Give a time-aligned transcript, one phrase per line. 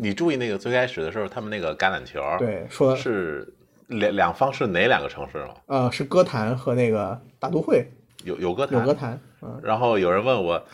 [0.00, 3.52] 你注意那个最开始的时候，他们那个橄榄球，对，说是
[3.88, 5.54] 两两方是哪两个城市吗？
[5.66, 7.84] 呃，是歌坛和那个大都会
[8.22, 10.64] 有有歌坛，有歌坛，嗯，然后有人问我，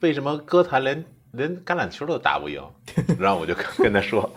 [0.00, 1.02] 为什么歌坛连
[1.32, 2.62] 连橄榄球都打不赢？
[3.18, 4.30] 然后我就跟他说，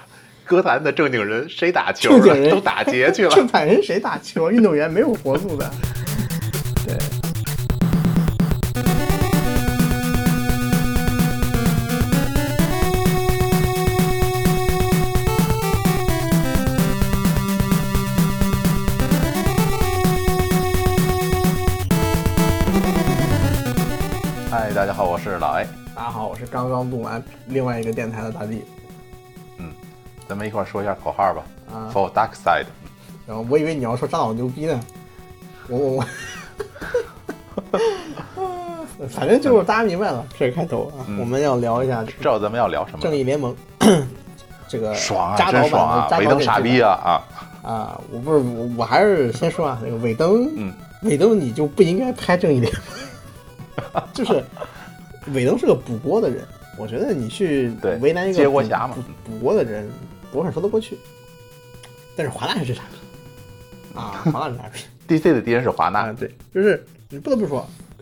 [0.46, 2.52] 歌坛的正经人谁打球正经人了？
[2.52, 3.30] 都打劫去了。
[3.36, 4.50] 正经人谁打球？
[4.50, 5.70] 运动员没有活路的。
[26.38, 28.64] 是刚刚录完另外一个电台的大力。
[30.28, 31.44] 咱们一块儿说一下口号吧。
[31.74, 32.66] 啊 For Dark Side，
[33.26, 34.80] 然后我以为你要说张导牛逼呢，
[35.70, 36.06] 我我
[38.36, 43.16] 我，反正就是大家明白了，这个开头啊，嗯我们要聊一下这个知道咱们要聊什么正？
[43.16, 43.56] 义联盟
[44.68, 46.18] 这个爽啊，真爽啊！
[46.20, 46.92] 尾灯傻逼啊！
[46.92, 47.24] 啊
[47.64, 47.70] 啊！
[47.72, 52.74] 啊，我不是我我还是先说啊，那个尾灯，嗯，尾灯你就不应该拍正义联
[53.94, 54.44] 盟， 就是
[55.34, 56.46] 尾灯是个补锅的人，
[56.78, 58.96] 我觉得你去对为难一个接锅补侠嘛。
[58.96, 59.90] 补补锅的人，
[60.32, 60.98] 多少说得过去。
[62.16, 63.98] 但是华纳是这傻逼。
[63.98, 64.80] 啊，华纳是傻逼。
[65.08, 67.60] DC 的敌人是华啊，纳，对，就是你不得不说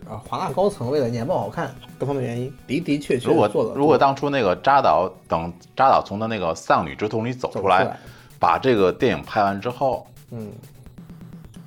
[0.08, 3.72] 啊，华纳高层为了年报好看，各方面原因的的确确如果。
[3.74, 7.98] 如果当初那个扎导等扎导从他那个丧女之痛里走出来，走出来
[8.38, 10.50] 把这个电影拍完之后，嗯，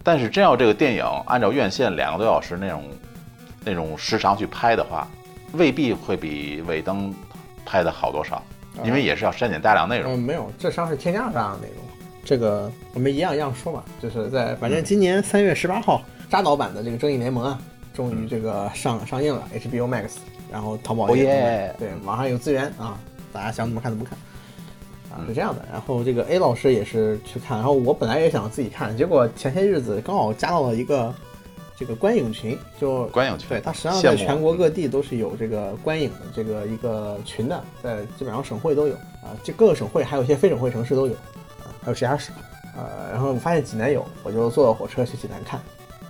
[0.03, 2.83] 但是真要这个电影按照院线两个多小时那种
[3.63, 5.07] 那种时长去拍的话，
[5.53, 7.13] 未必会比尾灯
[7.65, 8.43] 拍的好多少，
[8.83, 10.13] 因为也是要删减大量内容。
[10.13, 11.83] 嗯，没有，这实际上是添加了大量内容。
[12.23, 17.59] 这个我们一样一样说吧，就是在反正今年三月十八号，扎导版的这个《正义联盟》啊，
[17.93, 20.17] 终于这个上上映了 HBO Max，
[20.51, 22.99] 然后淘宝哦耶对，网上有资源啊，
[23.33, 24.17] 大家想怎么看怎么看。
[25.11, 25.65] 啊，嗯是这样的。
[25.71, 31.11] 然后这个 A 老师也是去看，然后我本来也想自己看，结果前些日子刚好加到了一个
[31.79, 42.31] 这个观影群，就观影群对，它实际上在全国各地都是有这个观影的这个一个群的，在基本上省会都有啊，这各个省会还有一些非省会城市都有啊，还有直辖市。
[42.75, 45.59] 呃，然后我发现济南有，我就坐了火车去济南看，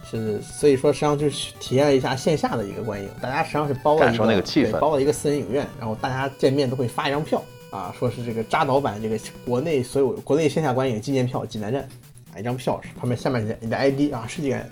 [0.03, 11.88] 是所以说实际上就是体验了一下线下的一个观影，大家实际上是包了一感受那个气氛对包了一个私人影院，然后大家见面都会发一张票啊，说是这个扎导版这个国内所有国内线下观影纪念票济南站
[12.34, 14.69] 啊，一张票是旁边下面你的你的 ID 啊，设计感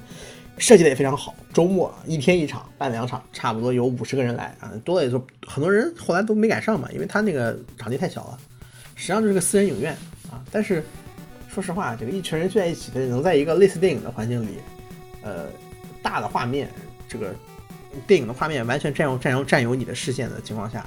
[0.57, 8.39] 设计的也非常好，周末一天一场办两场，差不多有五十个人来啊，多了也就很多人后来都没赶上嘛，因为他那个场地太小了，
[8.95, 9.93] 实际上就是个私人影院
[10.31, 10.83] 啊，但是。
[11.49, 14.59] 说实话，这个一群人聚在一起的，能在一个类似电影的环境里，
[15.23, 15.47] 呃，
[16.03, 16.69] 大的画面，
[17.09, 17.33] 这个
[18.05, 20.85] 电影的画面完全占用占用占有你的视线的情况下，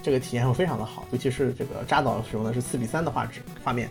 [0.00, 1.04] 这个体验会非常的好。
[1.10, 3.90] 尤其是这个扎导使用的是四比三的画质画面，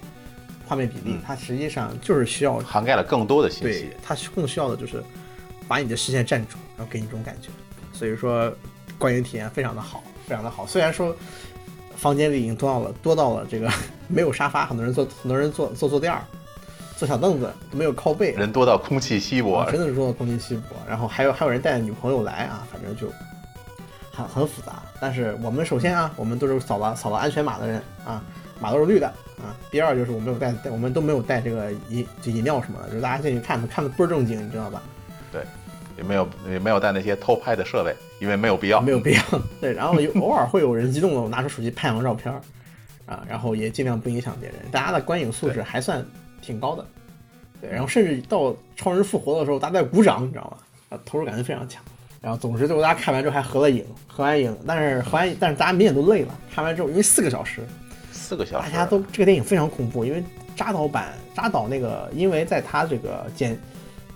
[0.71, 5.03] 画面比例，嗯它实际上就是需要涵盖了更多的信对息。，它更需要的就是
[5.67, 7.49] 把你的视线占住，然后给你这种感觉。
[7.91, 8.49] 所以说，
[8.97, 10.65] 观影体验非常的好，非常的好。
[10.65, 11.13] 虽然说
[11.97, 13.69] 房间里已经多到了多到了这个
[14.07, 16.23] 没有沙发，很多人坐很多人坐坐坐垫儿，
[16.95, 20.77] 坐小凳子都没有靠背，人多到空气稀薄啊，真的是多到空气稀薄。
[20.87, 23.11] 然后还有还有人带着女朋友来啊，反正就
[24.09, 24.81] 很很复杂。
[25.01, 28.23] 但是我们首先啊，我们都是扫了扫了安全码的人啊，
[28.61, 29.07] 码都是绿的
[29.37, 29.51] 啊。
[29.69, 34.81] 第二就是我没有带，我们都没有带这个饮这饮料什么的，就是大家进去看看的倍儿正经，你知道吧？
[35.31, 35.41] 对，
[35.97, 38.79] 也没有也没有带那些偷拍的设备，因为没有必要。
[38.79, 39.21] 没有必要。
[39.59, 42.41] 对，然后有偶尔会有人激动的拿出手机拍张照片儿
[43.05, 44.57] 啊，然后也尽量不影响别人。
[44.71, 46.05] 大家的观影素质还算
[46.41, 46.85] 挺高的。
[47.59, 50.57] 对，然后甚至到超人复活的时候，大家在鼓掌，你知道吗？
[50.89, 51.81] 啊，投入感觉非常强。
[52.19, 56.37] 然后总之最后大家看完之后还合了影，合完影，但是合完但是大家明显都累了。
[56.53, 57.61] 看完之后，因为四个小时，
[58.31, 60.23] 四个小时，大家都这个电影非常恐怖，因为
[60.55, 63.59] 扎导版扎导那个，因为在他这个剪，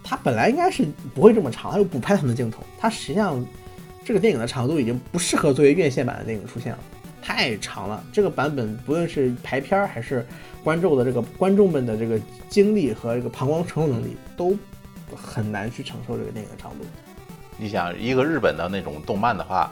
[0.02, 3.46] 他本来应该是不会这么长，他又补拍他们的镜头，他实际上
[4.06, 6.80] 这个电影的长度已经不适合作为院线版的电影出现了，
[7.22, 8.02] 太长了。
[8.14, 10.26] 这个版本不论是排片儿还是
[10.64, 12.18] 观众的这个观众们的这个
[12.48, 14.58] 精力和这个膀胱承受能力，都
[15.14, 16.86] 很难去承受这个电影的长度。
[17.58, 19.70] 你想一个日本的那种动漫的话，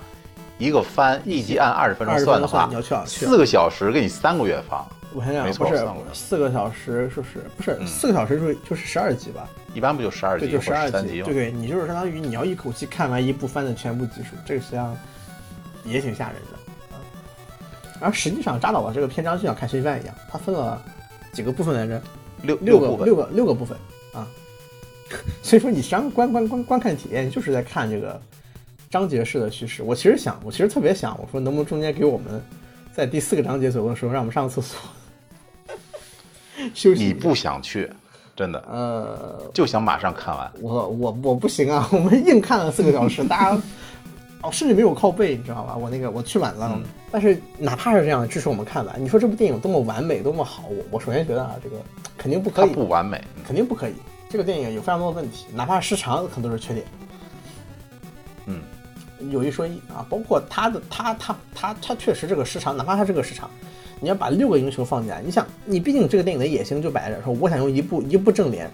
[0.63, 9.45] 一个番一集按二十分钟算的话你要去啊去啊四个小时给你三个月放，我想想，不是四个小时，是不是不是嗯四个小时就是就是十二集吧？
[9.74, 11.33] 一般不就十二，集或就十二集，对？
[11.33, 14.95] 对，你就是相当于你要一口气看完一部番的全部集数，这个实际上
[15.83, 17.01] 也挺吓人的啊。
[18.00, 20.81] 然后实际上扎导的这个篇章就像看学习班一样，它分了
[21.33, 22.01] 几个部分来着，
[22.42, 23.77] 六六个六个六个部分
[24.13, 24.25] 啊。
[25.44, 28.19] 所以说你实际上观观观观看体验就是在看这个
[28.94, 29.81] 章节式的叙事。
[29.81, 32.40] 我其实想，我其实特别想，我说能不能中间给我们
[32.94, 34.80] 在第四个章节左右的时候让我们上个厕所，
[36.75, 37.04] 休息。
[37.06, 37.90] 你不想去，
[38.36, 40.51] 真的呃，就想马上看完。
[40.62, 43.62] 我我我不行啊， 我们硬看了四个小时， 大家
[44.44, 45.75] 哦甚至没有靠背，你知道吧？
[45.75, 49.04] 我那个我去晚了，嗯但是哪怕是这样，支持我们看完。
[49.04, 51.78] 你说这部电影多么完美，多么好，我我首先觉得啊，这个
[52.16, 53.94] 肯定不可它以，不完美，肯定不可以。
[54.30, 56.86] 这个电影有非常多的问题，哪怕时长可能都是缺点。
[58.45, 58.62] 嗯，
[59.31, 63.50] 有一说一啊，包括它的它它它它确实这个时长，哪怕它这个时长，
[64.00, 68.70] 你要把六个英雄放进来，你想，你毕竟这个电影的野心就摆在这，说我想用一部一部正联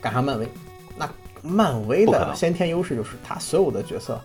[0.00, 0.48] 赶上漫威，
[0.96, 1.08] 那
[1.42, 4.20] 漫威的先天优势就是它所有的角色，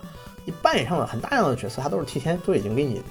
[0.46, 3.02] 一半以上的很大量的角色，它都是提前都已经给你，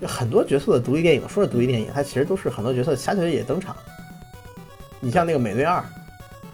[0.00, 3.76] 就很多角色的独立电影，说是独立电影，它其实都是很多角色其他角色也登场。
[5.00, 5.84] 你像那个美队二，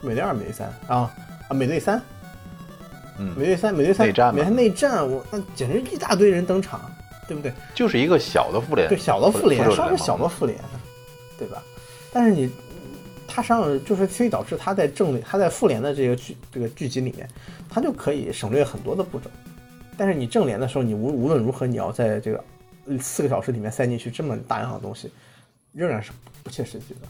[0.00, 1.14] 美队二、美队三啊
[1.48, 2.02] 啊，美队三，
[3.20, 6.80] 嗯美队三、美队三内战美队内战，我那简直一大堆人登场，
[7.28, 7.52] 对不对？
[7.74, 10.58] 就是一个小的复联，对，小的复联，复仇者联盟稍微小的复联，
[11.38, 11.62] 对吧？
[12.12, 12.50] 但是你，
[13.28, 17.28] 它实际上就是所以导致他在正联，它在复联的这个剧这个剧集里面，
[17.68, 19.30] 他就可以省略很多的步骤。
[19.96, 22.42] 但是你正联的时候，你无无论如何，你要在这个
[22.98, 25.12] 四个小时里面塞进去这么大量的东西，
[25.72, 26.10] 仍然是
[26.42, 27.00] 不切实际的。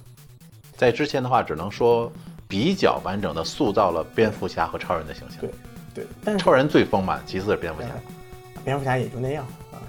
[0.77, 2.13] 在之前的话，只能说
[2.49, 5.39] 比较完整的塑造了蝙蝠侠和超人的形象。
[5.41, 5.51] 对
[5.95, 7.89] 对，但是超人最丰满，其次是蝙蝠侠，
[8.65, 9.83] 蝙蝠侠也就那样啊。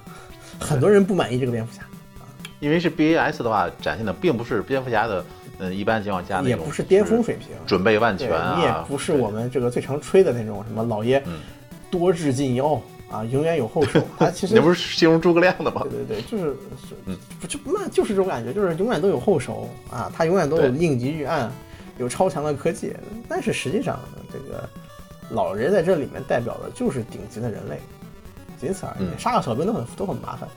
[0.59, 1.81] 很多人不满意这个蝙蝠侠
[2.19, 2.25] 啊，
[2.59, 5.25] 因为是 BAS 的话，展现的并不是蝙蝠侠的，
[5.59, 11.39] 嗯，一般情况下那种也不是巅峰水平，准备万全啊，你也不是我们这个最常吹的那种什么老爷嗯
[11.89, 14.01] 多智近妖啊，永远有后手。
[14.17, 16.03] 他其实那不是形容诸葛亮的吗对？
[16.05, 16.55] 对对，就是
[16.87, 21.51] 是就那就是这种感觉，就是永远都有后手啊，他永远都有应急预案，
[21.97, 22.93] 有超强的科技。
[23.27, 23.99] 但是实际上，
[24.31, 24.69] 这个
[25.31, 27.79] 老人在这里面代表的就是顶级的人类，
[28.59, 29.03] 仅此而已。
[29.03, 30.47] 嗯杀个小兵都很都很麻烦。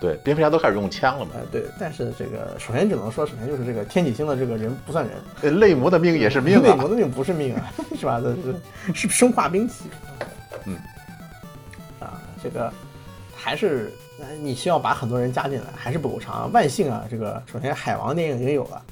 [0.00, 8.20] 对，蝙蝠侠都开始用枪了嘛，呃，对，但是这个首先只能说，首先就是这个天启星的这个人不算人，呃泪魔的命也是命啊内魔，的命不是命啊， 是吧？
[8.22, 8.54] 这是
[8.94, 9.86] 是生化兵器。
[10.66, 10.76] 嗯，
[11.98, 12.72] 啊，这个
[13.34, 16.48] 还是呃你需要把很多人加进来，还是不够长。
[16.52, 18.82] 万幸啊，这个首先海王电影已经有了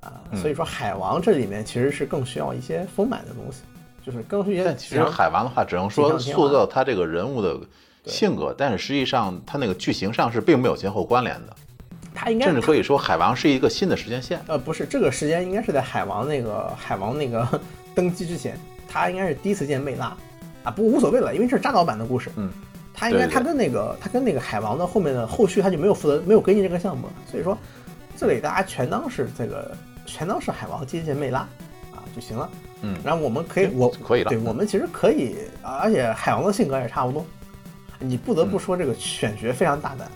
[0.00, 3.60] 啊，嗯所以说海王这里面其实是更需要一些丰满的东西，
[4.04, 4.24] 就是
[4.64, 7.56] 但其实海王的话，只能说塑造他这个人物的
[8.04, 11.54] 性格，但是实际上他那个剧情上是并没有前后关联的，
[12.12, 14.40] 他应该甚至可以说海王是一个新的时间线。
[14.48, 17.46] 呃，不是，这个时间应该是在海王那个 海王那个
[17.94, 18.58] 登基之前，
[18.88, 20.16] 他应该是第一次见魅拉
[20.64, 22.50] 啊，不过无所谓了，因为这是扎导版的故事，嗯，
[22.92, 27.06] 他应该他跟那个他跟那个海王的后面的后续他就没有负责没有跟进这个项目。
[27.06, 27.56] 了，所以说
[28.16, 29.70] 这里大家全当是这个
[30.06, 31.40] 全当是海王接见魅拉
[31.92, 32.50] 啊就行了，
[32.82, 32.96] 嗯。
[33.04, 34.28] 然后我们可以我可以了。
[34.28, 37.24] 对我们其实可以，啊而且海王的性格也差不多，
[37.98, 40.08] 你不得不说这个选角非常大胆，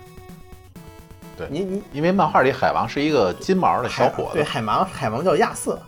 [1.36, 1.46] 对。
[1.50, 4.34] 你你因为漫画里海王是一个金毛的小伙子。
[4.34, 5.80] 对，海王海王叫亚瑟，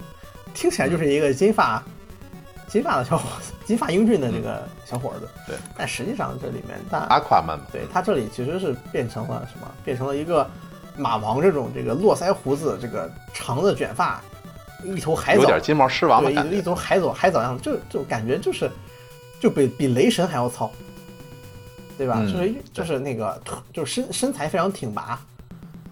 [0.54, 1.82] 听起来就是一个金发、
[2.66, 5.28] 金发的小伙子， 金发英俊的这个小伙子。
[5.36, 9.66] 嗯对，但实际上这里面但阿夸曼嘛，对他这里其实是变成了什么？
[9.84, 10.48] 变成了一个
[10.96, 14.22] 马王这种这个络腮胡子，这个长的卷发，
[14.84, 16.56] 一头海藻有点，金毛狮王的对，感觉。
[16.56, 18.70] 一头海藻海藻样，就就感觉就是
[19.40, 20.70] 就比比雷神还要糙，
[21.96, 22.18] 对吧？
[22.20, 23.42] 嗯就是就是那个
[23.72, 25.20] 就是身身材非常挺拔，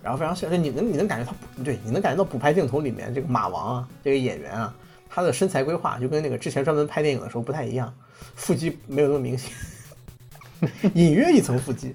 [0.03, 4.73] 然后非常像，就你能你能感觉他不对，你能感觉到补拍镜头里面这个马王啊，这个演员啊，
[5.11, 7.93] 他的身材规划就跟那个之前专门拍电影的时候不太一样，
[8.35, 9.51] 腹肌没有那么明显，
[10.95, 11.93] 隐约一层腹肌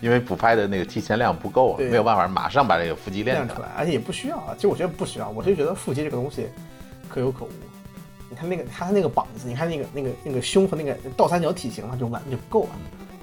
[0.00, 4.54] 因为补拍的那个提前量不够啊，没有办法马上把这个腹肌练出来，而且也不需要啊。
[4.56, 6.48] 其实我觉得不需要，我就觉得腹肌这个东西
[7.08, 7.48] 可有可无。
[8.28, 12.70] 你看那个他那个膀子，你看那个那个那个胸和那个倒三角体型嘛，就完就够了。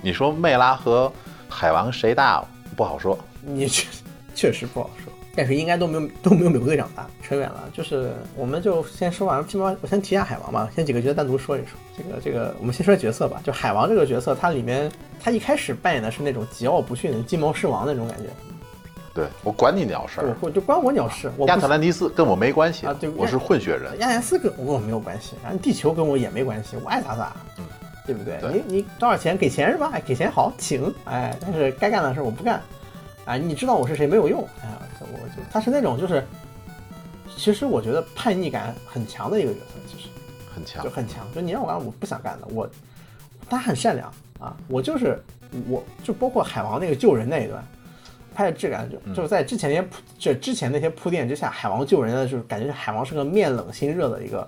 [0.01, 1.11] 你说魅拉和
[1.49, 3.87] 海王谁大不好说，你确
[4.35, 7.69] 确实不好说，但是应该都没有都没有美国队长大，扯远了。
[7.71, 11.77] 就是我们就先说完，基本上我先提一下海王吧，先几个角色单独说一说。
[11.95, 13.39] 这个这个，我们先说角色吧。
[13.43, 14.91] 就海王这个角色，他里面
[15.21, 18.29] 他一开始扮演的是那种桀骜不驯的金毛狮王那种感觉，
[19.13, 23.91] 对我管你鸟事对，儿，或就关我鸟事，我亚特兰蒂斯跟我没关系啊对我是混血人。
[23.99, 27.63] 亚特兰斯跟我没有关系，然后地球跟我也没关系，我爱咋咋，嗯，
[28.07, 28.39] 对不对？
[28.41, 29.91] 对你你多少钱给钱是吧？
[29.93, 32.59] 哎，给钱好，请，哎，但是该干的事我不干，
[33.25, 36.23] 啊，你知道我是谁没有用，哎呀，这我就他是那种就是，
[37.35, 40.09] 其实我觉得叛逆感很强的一个角色，其实
[40.53, 42.69] 很强就，很强，就你让我干我不想干的，我
[43.49, 45.23] 他很善良啊，我就是
[45.67, 47.63] 我就包括海王那个救人那一段。
[48.35, 54.47] 拍的质感就嗯就是在之前那些铺这之前那些铺垫之下，海王救人的就是感觉海王是个面冷心热的一个，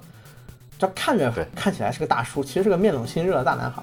[0.78, 3.82] 这看着看起来是个大叔，其实是个面冷心热的大男孩，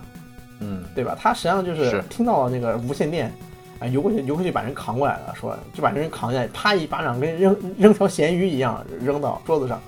[0.61, 1.19] 嗯，对吧？
[1.21, 3.35] 他实际上就是是听到了那个无线电，
[3.79, 9.81] 啊，游过去游过去把人扛过来了，说就把人扛下来，啪一巴掌跟扔扔条咸鱼一样扔到桌子上，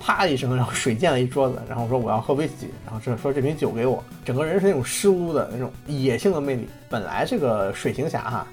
[0.00, 6.68] 啪一声，然后水溅了一桌子，然后说我要喝威士忌，然后这说这瓶酒给我，整个人是那种湿漉漉的那种野性的魅力。
[6.88, 8.46] 本来这个水行侠哈，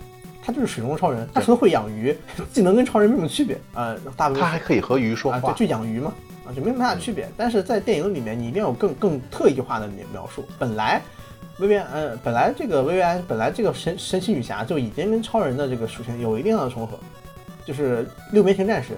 [0.44, 2.16] 他就是水中超人，他除了会养鱼，
[2.52, 6.14] 技能跟超人没什么区别，呃，大部分他还可以和鱼说啊，话对，，就养鱼嘛，
[6.46, 7.30] 啊，就没什么大区别。
[7.38, 10.44] 但是在电影里面，你一定要有更更特异化的描描述。
[10.60, 11.02] 本来
[11.60, 17.00] 薇薇安，呃，本来这个薇薇安，本来这个神神奇女侠就已经跟超人的这个属性有一定的重合，
[17.66, 18.98] 就是六边形战士，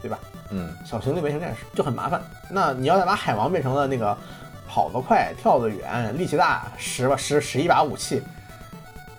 [0.00, 0.18] 对吧？
[0.50, 2.22] 嗯，小型六边形战士就很麻烦。
[2.50, 4.16] 那你要再把海王变成了那个
[4.66, 8.22] 跑得快、跳得远、力气大、十把十十一把武器，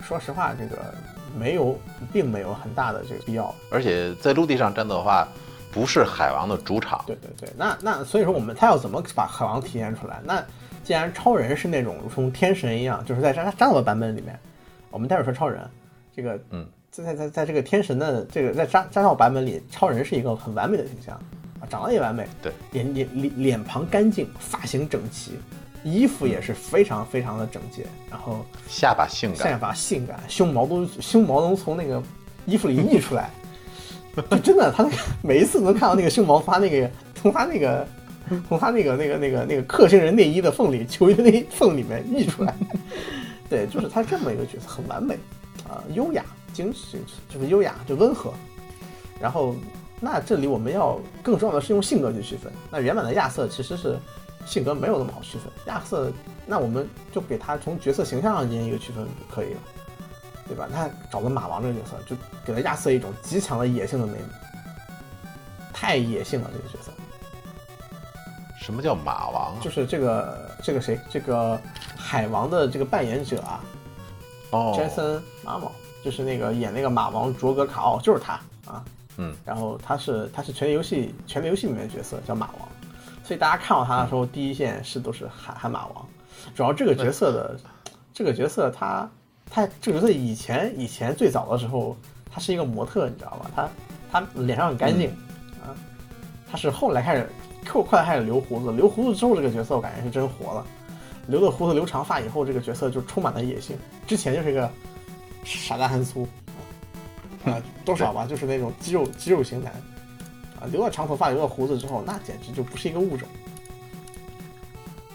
[0.01, 0.91] 说实话，这个
[1.37, 1.79] 没有，
[2.11, 3.53] 并没有很大的这个必要。
[3.69, 5.27] 而且在陆地上战斗的话，
[5.71, 10.19] 不是海王的主场，对对对，那那所以说我们他要怎么把海王体现出来？
[10.23, 10.43] 那
[10.89, 14.35] 既然超人是那种如同天神一样，就是在扎扎导的版本里面，
[14.89, 15.61] 我们待会儿说超人，
[16.15, 21.13] 这个嗯，在在在在这个天神的这个在扎扎导版本里，超人是一个很完美的形象
[21.59, 25.33] 啊，长得也完美，对，脸脸脸脸庞干净，发型整齐，
[25.83, 32.01] 衣服也是非常非常的整洁，然后下巴性感，下巴性感，胸毛都胸毛能从那个
[32.47, 33.29] 衣服里溢出来，
[34.31, 37.87] 就真的，他那个每一次能看到那个胸毛发那个从他那个
[38.47, 42.55] 从他那个那个那个那个克星人内衣的缝里球衣的那缝里面溢出来，
[43.49, 45.15] 对，就是他这么一个角色，很完美
[45.67, 46.97] 啊、优雅、精致，
[47.29, 48.33] 就是优雅，就温和。
[49.19, 49.55] 然后，
[49.99, 52.51] 那这里我们要更重要的是用性格去区分。
[52.71, 53.97] 那原版的亚瑟其实是
[54.45, 56.11] 性格没有那么好区分，亚瑟，
[56.45, 59.59] 那我们就给他从角色形象上进行一个区分就可以了，
[60.47, 60.69] 对吧？
[60.71, 64.23] 他找了马王这个角色，就给了亚瑟一种极强的野性的魅力，
[65.73, 66.91] 太野性了这个角色。
[68.69, 69.57] 什么叫马王啊？
[69.59, 71.59] 就是这个这个谁，这个
[71.97, 73.59] 海王的这个扮演者啊，
[74.51, 75.71] 哦，詹森马某，
[76.05, 78.33] 就是那个演那个马王卓格卡奥，就是他
[78.71, 78.85] 啊。
[79.17, 82.69] 嗯，然后他是他是权力游戏权力游戏里面的角色叫马王，
[83.23, 86.05] 所以大家看到他的时候，第一件事都是喊喊马王。
[86.53, 87.59] 主要这个角色的
[88.13, 89.09] 这个角色他
[89.49, 91.97] 他这个角色以前以前最早的时候，
[92.31, 93.49] 他是一个模特，你知道吧？
[93.55, 93.69] 他
[94.11, 95.09] 他脸上很干净、
[95.59, 95.73] 啊，
[96.51, 97.27] 他是后来开始
[97.69, 100.65] 后后来开始留胡子，留胡子之后这个角色我感觉是真活了。
[101.27, 103.77] 留了胡子留长发以后，这个角色就充满了野性。
[104.07, 104.69] 之前就是一个
[105.43, 106.27] 傻大憨粗
[107.45, 109.71] 啊，啊多少吧，就是那种肌肉肌肉型男
[110.59, 110.65] 啊。
[110.71, 113.27] 留了长头发，留了胡子之后，那简直就不是一个物种，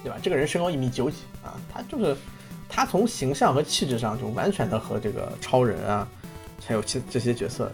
[0.04, 0.16] 对吧？
[0.22, 2.16] 这个人身高一米九几啊，他就是
[2.68, 6.06] 他从形象和气质上就完全的和这个超人啊，
[6.64, 7.72] 还有其这些角色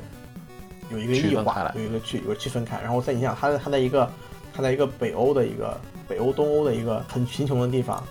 [0.91, 2.81] 有一个异化有一个区有个区分开。
[2.81, 4.11] 然后再你想，他他在一个
[4.53, 8.03] 他在一个北欧的一个北欧东欧的一个很贫穷的地方。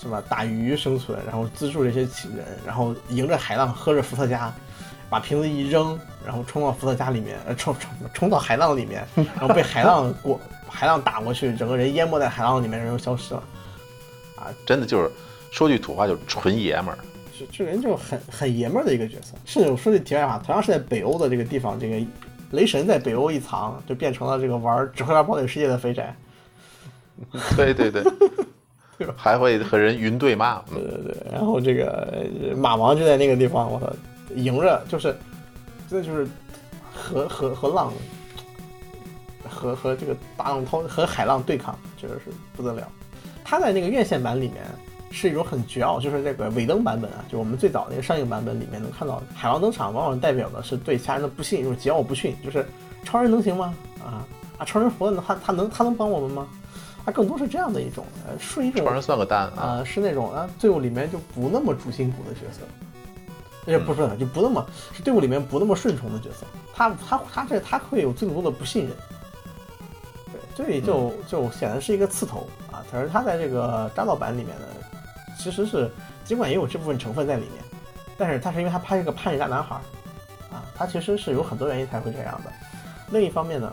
[0.00, 0.22] 是吧？
[0.28, 2.02] 打鱼生存，然后资助这些
[2.36, 4.54] 人，然后迎着海浪喝着伏特加，
[5.10, 13.42] 把瓶子一扔，然后冲到伏特加里面，呃，冲冲冲到海浪里面，然后被海浪 过海浪打过去，整个人淹没在海浪里面，人就消失了。
[14.36, 15.10] 啊真的就是
[15.50, 16.98] 说句土话，就是纯爷们儿。
[17.36, 19.34] 这这人就很很爷们儿的一个角色。
[19.44, 21.96] 甚至我说句题外话，同样是在北欧的这个地方，这个
[22.50, 26.14] 雷神在北欧一藏，就变成了这个玩《指挥官堡垒世界》的肥宅。
[27.56, 28.04] 对对对，
[29.16, 30.58] 还会和人云对骂。
[30.70, 32.16] 嗯对对对，然后这个
[32.50, 33.92] 呃马王就在那个地方，我操，
[34.34, 35.16] 迎着就是，
[35.88, 36.28] 真的就是
[36.94, 37.92] 和和和浪，
[39.48, 42.88] 和和这个大浪涛和海浪对抗，这个是不得了。
[43.44, 44.62] 他在那个院线版里面
[45.10, 52.66] 是一种很绝傲，就是那个尾灯版本啊，就我们最早那个上映版本里面能看到海王登场，往往代表的是对其他人的不信，就是桀骜不驯，就是
[53.04, 53.74] 超人能行吗？
[54.04, 54.24] 啊
[54.58, 56.46] 啊，超人活了，他他能他能帮我们吗？
[57.04, 59.80] 他更多是这样的一种，呃，是一种超人算个蛋啊！
[59.80, 62.60] 啊、是那种啊队伍里面就不那么主心骨的角色，
[63.64, 68.92] 也不是就不那么是队伍里面不那么顺从的角色，他他他这他会有更多的不信任，
[70.32, 74.66] 对，这里就就显然是一个刺头啊，可是他在这个扎导版里面呢，
[75.38, 75.90] 其实是
[76.24, 77.64] 尽管也有这部分成分在里面，
[78.18, 79.80] 但是他是因为他拍一个叛逆大男孩儿
[80.54, 82.52] 啊，他其实是有很多原因才会这样的，
[83.10, 83.72] 另一方面呢。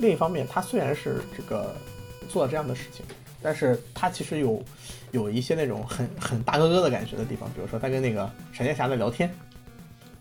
[0.00, 1.74] 另一方面，他虽然是这个
[2.26, 3.04] 做了这样的事情，
[3.42, 4.62] 但是他其实有
[5.10, 9.30] 有一些那种很很大哥哥的感觉的地方，比如说他跟那个闪电侠在聊天，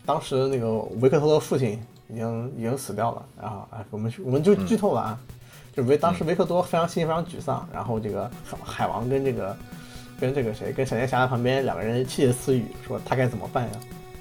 [0.05, 5.19] 当时那个维克托的父亲已经已经死掉了，然后啊，我们我们就剧透了啊，
[5.75, 8.29] 就维当时维克多非常心情非常沮丧，然后这个
[8.63, 9.57] 海王跟这个
[10.19, 13.71] 跟这个谁跟闪电侠在旁边两个人窃窃私语，说他该怎么办呀？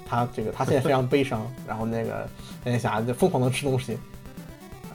[0.05, 2.27] 他这个他现在非常悲伤，然后那个
[2.63, 3.97] 闪电侠就疯狂的吃东西。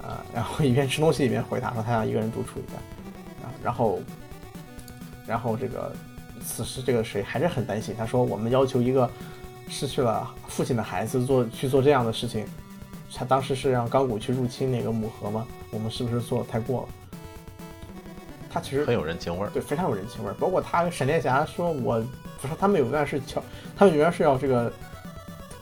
[0.00, 2.78] 啊，然后一边吃东西一边回答说他想一个人独处一下，
[3.44, 4.00] 啊，然后，
[5.26, 5.94] 然后这个
[6.42, 9.10] 此时这个谁还是很担心，他说我们要求一个
[9.68, 12.46] 失去了父亲的孩子做去做这样的事情，
[13.14, 15.46] 他当时是让钢骨去入侵那个母盒吗？
[15.70, 16.88] 我们是不是做的太过了？
[18.50, 19.50] 他其实很有人情味儿。
[19.50, 20.34] 对，非常有人情味儿。
[20.34, 22.02] 包括他跟闪电侠说，我
[22.40, 23.42] 不是他们有一段是乔，
[23.76, 24.72] 他们有一段是要这个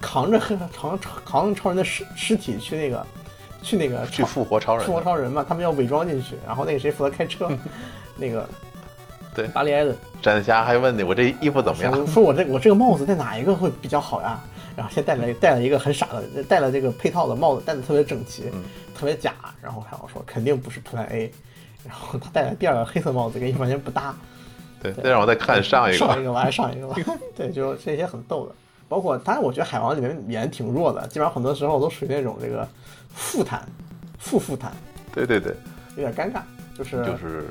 [0.01, 0.39] 扛着
[0.73, 3.07] 扛扛着超人的尸尸体去那个
[3.63, 7.51] 去那个去复活超人，复活超人嘛，他们要伪装进去，然后那个谁负责开车，
[8.17, 8.49] 那个
[9.35, 11.93] 对巴里埃伦，闪电侠还问你我这衣服怎么样？
[11.93, 14.41] 说说我这我这个帽子戴哪一个会比较好呀？
[14.77, 18.63] 然后先戴了戴了一个很傻的，戴了这个配套的帽子，戴的特别整齐，嗯
[18.95, 19.35] 特别假。
[19.63, 21.33] 然后他我说肯定不是 Plan A，
[21.85, 24.15] 然后他戴了第二个黑色帽子，跟你完全不搭。
[24.83, 26.97] 对，再让我再看上一个，上一个完了上一个吧。
[27.35, 28.55] 对，就这些很逗的，
[28.89, 32.69] 包括当然我觉得海王里面演挺弱的，基本上很多时候都属于那种这个
[33.15, 33.67] 副坦、
[34.19, 34.73] 副副坦，
[35.13, 35.55] 对对对，
[35.97, 36.43] 有点尴尬，
[36.77, 37.47] 就是就是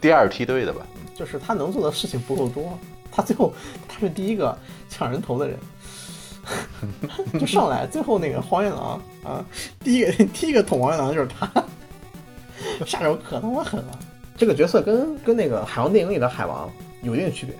[0.00, 0.80] 第二梯队的吧。
[1.14, 2.78] 就是他能做的事情不够多，
[3.12, 3.52] 他最后
[3.86, 4.56] 他是第一个
[4.88, 5.58] 抢人头的人，
[7.38, 9.44] 就上来最后那个荒原狼啊，
[9.80, 11.50] 第一个第一个捅荒原狼就是他，
[12.86, 13.98] 下手可他妈狠了。
[14.36, 16.70] 这个角色跟跟那个海王电影里的海王
[17.02, 17.54] 有一定区别，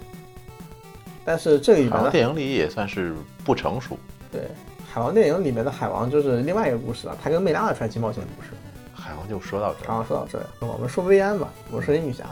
[1.25, 3.99] 但是这里海王电影里也算是不成熟，
[4.33, 4.43] 对
[4.91, 8.49] 海王电影里面的海王就是另外一个故事了，他跟梅拉的传奇冒险故事。
[8.95, 9.99] 海王就说到这刚儿。
[9.99, 12.25] 刚说到这里，我们说薇安吧，我们说女侠，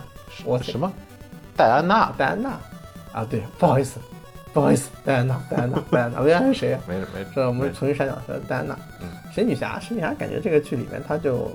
[0.45, 0.91] 我什么？
[1.57, 2.12] 戴安娜？
[2.17, 2.50] 戴安娜
[3.12, 3.99] 啊，对，不好意思，
[4.59, 7.31] 不好意思，戴安娜，戴安娜，戴安娜，薇安是谁呀、没事没事。
[7.33, 8.77] 这我们重新删掉，说戴安娜。
[9.00, 11.49] 嗯，神女侠，神女侠感觉这个剧里面，她就，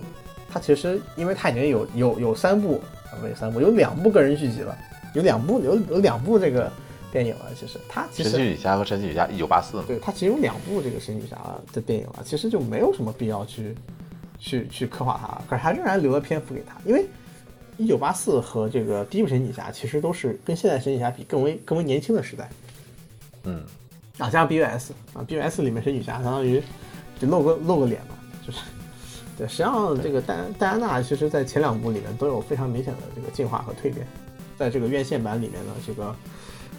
[0.50, 2.82] 她其实因为她已经有有有三部，
[3.12, 4.78] 啊不是三部，有两部个人剧集了，
[5.14, 6.72] 有两部有有两部这个
[7.12, 7.48] 电影了。
[7.60, 11.38] 其实她其实神奇女侠和神奇女侠一九八四，对她其实有两部这个神女侠
[11.74, 13.76] 的电影了，其实就没有什么必要去
[14.40, 17.06] 去去刻画她，可是她仍然留了篇幅给她，因为。
[17.76, 22.48] 一九八四和这个第一部神女侠其实都是跟现在神女侠比更为更为年轻的时代，
[23.44, 23.64] 嗯，
[24.18, 26.62] 啊，加上 BVS 啊，BVS 里面是女侠相当于
[27.20, 28.60] 就露个露个脸嘛，就是
[29.38, 34.08] 对，实际上这个戴戴安娜其实在前两部里面都有非常明显的这个进化和蜕变，
[34.58, 36.16] 在这个院线版里面呢，这个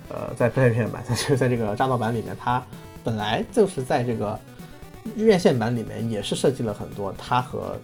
[0.08, 2.62] 呃，在不是院线版，在这个在这个扎导版里面，它
[3.02, 4.38] 本来就是在这个
[5.16, 7.76] 院线版里面也是设计了很多他和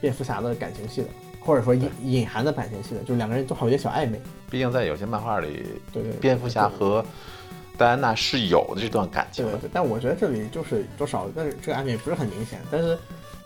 [0.00, 1.08] 蝙蝠侠的感情戏的，
[1.40, 7.04] 或者说隐隐含的感情戏的，就是两个人都好有点小暧昧，毕竟在有些漫画里，对对对蝙蝠侠和
[7.78, 9.52] 戴安娜是有的这段感情的。
[9.52, 12.60] 对对对，但我觉得这里就是多少，但是这个暧昧不是很明显。
[12.70, 12.98] 但是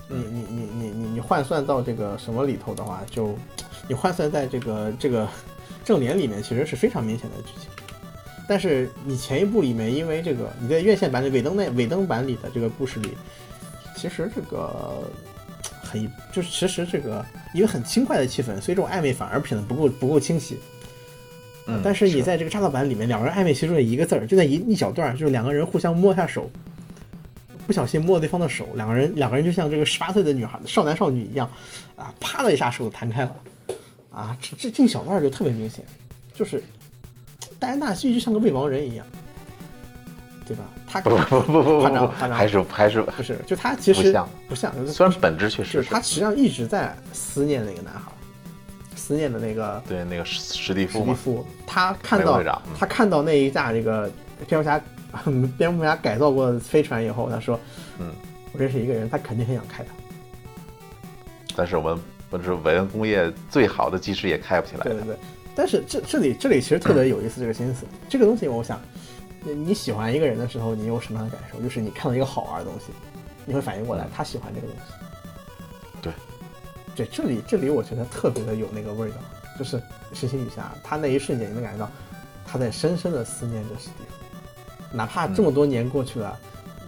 [0.08, 3.38] 你你你你你你换算到这个什么里头的话，就
[3.86, 5.28] 你换算在这个这个
[5.84, 7.68] 正脸里面，其实是非常明显的剧情。
[8.48, 13.16] 但是你前一部里面，因为这个你在院线版里尾灯那尾灯版里的这个故事里，
[13.96, 15.02] 其实这个
[15.82, 20.58] 很就是其实这个一个很轻快的气氛，所以这种暧昧反而显得不够不够清晰。
[21.66, 26.50] 嗯，但是你在这个扎导版里面，两个人暧昧其中的一个字儿，就那一一小段，就是两个人互相摸一下手，
[27.66, 31.48] 不小心摸了对方的手，两个人两个人就像这个十八岁的女孩少男少女一样，
[31.96, 33.36] 啊，啪的一下手弹开了，
[34.10, 35.84] 啊，这这这一小段就特别明显，
[36.34, 36.62] 就是
[37.58, 39.06] 戴安娜其实就像个未亡人一样，
[40.46, 40.64] 对吧？
[40.88, 48.12] 他不不不不夸张不，夸张还是还是不是，就他其实不像不像，虽然本质确就是实是他实际上一直在思念那个男孩，
[49.02, 52.40] 思念的那个对那个史史蒂夫史，蒂夫，他看到
[52.78, 54.08] 他看到那一架这个
[54.46, 54.80] 蝙蝠侠
[55.58, 57.58] 蝙蝠侠改造过的飞船以后，他说
[57.98, 58.12] ：“嗯，
[58.52, 59.90] 我认识一个人，他肯定很想开它。
[61.56, 61.98] 但是我们
[62.30, 64.84] 不是伟恩工业最好的技师也开不起”来。
[64.84, 65.16] 对对对，
[65.54, 68.80] 但是这这里这里其实特别有意思，这个心思，这个东西我想，
[69.42, 71.60] 你你喜欢一个人的时候，你有什么样的感受？
[71.60, 72.86] 就是你看到一个好玩的东西，
[73.44, 74.92] 你会反应过来嗯他喜欢这个东西。
[76.94, 79.16] 对，这里这里我觉得特别的有那个味道，
[79.58, 79.80] 就是
[80.12, 81.90] 神奇女侠，她那一瞬间你能感觉到
[82.46, 86.38] 她在深深的思念着史蒂夫，哪怕这么多年过去了，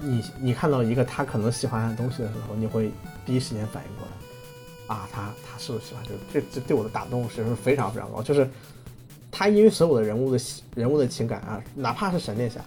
[0.00, 2.90] 你你看到一个她可能喜欢的东西的时候，你会
[3.24, 6.18] 第一时间反应过来，啊，她她是不是喜欢这个？
[6.32, 8.48] 这这对我的打动是是非常非常高，就是
[9.30, 10.44] 他因为所有的人物的
[10.76, 12.60] 人物的情感啊，哪怕是闪电侠，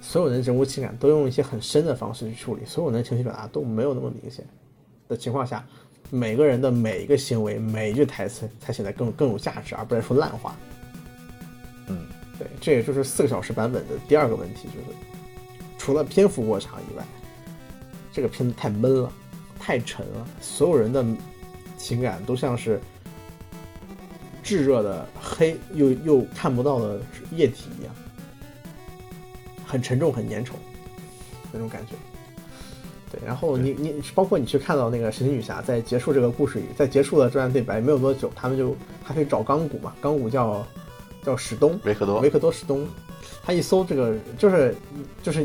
[0.00, 4.42] 所有人人物情感都用一些很深的方式去处理，所有人的情绪表达都没有那么明显
[5.08, 5.62] 的情况下，
[6.14, 10.54] 每个人的每一个行为、每一句台词才显得更更有价值，而不是说烂话。
[11.86, 12.06] 嗯，
[12.38, 14.98] 对，这也就是四个小时版本的第二个问题，就是
[15.78, 17.04] 除了篇幅过长以外，
[18.12, 19.10] 这个片子太闷了，
[19.58, 21.02] 太沉了，所有人的
[21.78, 22.78] 情感都像是
[24.42, 27.94] 炙热的黑又又看不到的液体一样，
[29.64, 30.50] 很沉重、很粘稠
[31.50, 31.94] 那种感觉。
[33.12, 38.74] 对，然后你你包括你去看到那个神奇女侠在结束这个故事里，在结束了这段对白没有多久，他们就
[39.06, 40.66] 他去找钢骨嘛，钢骨叫
[41.22, 42.88] 叫史东，维克多维克多史东，
[43.44, 44.74] 他一搜这个就是
[45.22, 45.44] 就是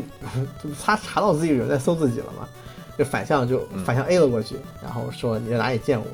[0.62, 2.48] 就他查到自己有人在搜自己了嘛，
[2.96, 6.06] 就反向就反向 A 了过去，然后说你在哪里见我？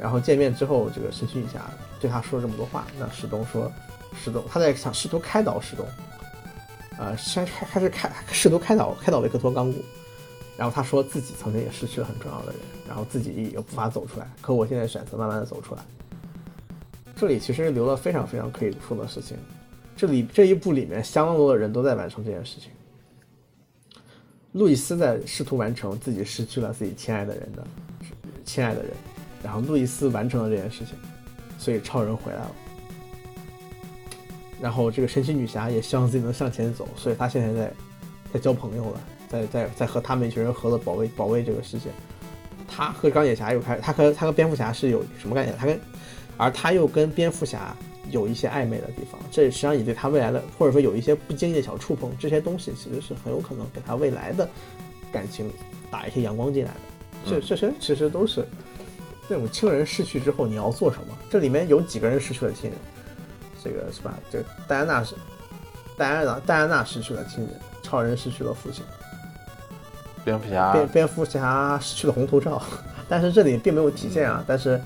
[0.00, 1.60] 然后见面之后，这个神奇女侠
[2.00, 3.70] 对他说了这么多话，那史东说
[4.22, 5.86] 史东他在想试图开导史东，
[6.98, 9.78] 呃，先开开始开试图开导开导维克托冈古，
[10.56, 15.82] 然后他说自己曾经也失去了很重要的人，然后自己也无法走出来，可我现在选择慢慢的走出来。
[17.16, 19.36] 这里其实留了非常非常可以说的事情，
[19.96, 22.70] 这里这一部里面相当多的人都在完成这件事情。
[24.52, 27.66] 路易斯在试图完成自己失去了自己亲爱的人的
[28.44, 28.92] 亲爱的人，
[29.42, 30.94] 然后路易斯完成了这件事情，
[31.58, 32.52] 所以超人回来了。
[34.60, 37.72] 然后这个神奇女侠也希望自己能向前走，所以她现在在
[38.32, 39.00] 在交朋友了，
[39.34, 41.90] 在在在和他们一群人合作保卫保卫这个世界。
[42.66, 45.56] 他和钢铁侠又开，他和他和蝙蝠侠是有什么概念？
[45.56, 45.80] 他跟
[46.36, 47.76] 而他又跟蝙蝠侠
[48.10, 54.48] 有一些暧昧的地方，这实际上也对他未来的，或者说有一些不经意的小触碰，这些东西其实是很有可能给他未来的
[55.12, 55.50] 感情
[55.90, 56.80] 打一些阳光进来的。
[57.26, 58.44] 这这些其实都是
[59.28, 61.16] 那种亲人逝去之后你要做什么。
[61.30, 62.78] 这里面有几个人失去了亲人，
[63.62, 64.18] 这个是吧？
[64.30, 65.14] 这戴安娜是
[65.96, 68.84] 戴安娜，戴安娜失去了亲人，超人失去了父亲，
[70.24, 72.62] 蝙蝠侠蝙蝙蝠侠失去了红头罩，
[73.08, 74.80] 但是这里并没有体现啊，但是。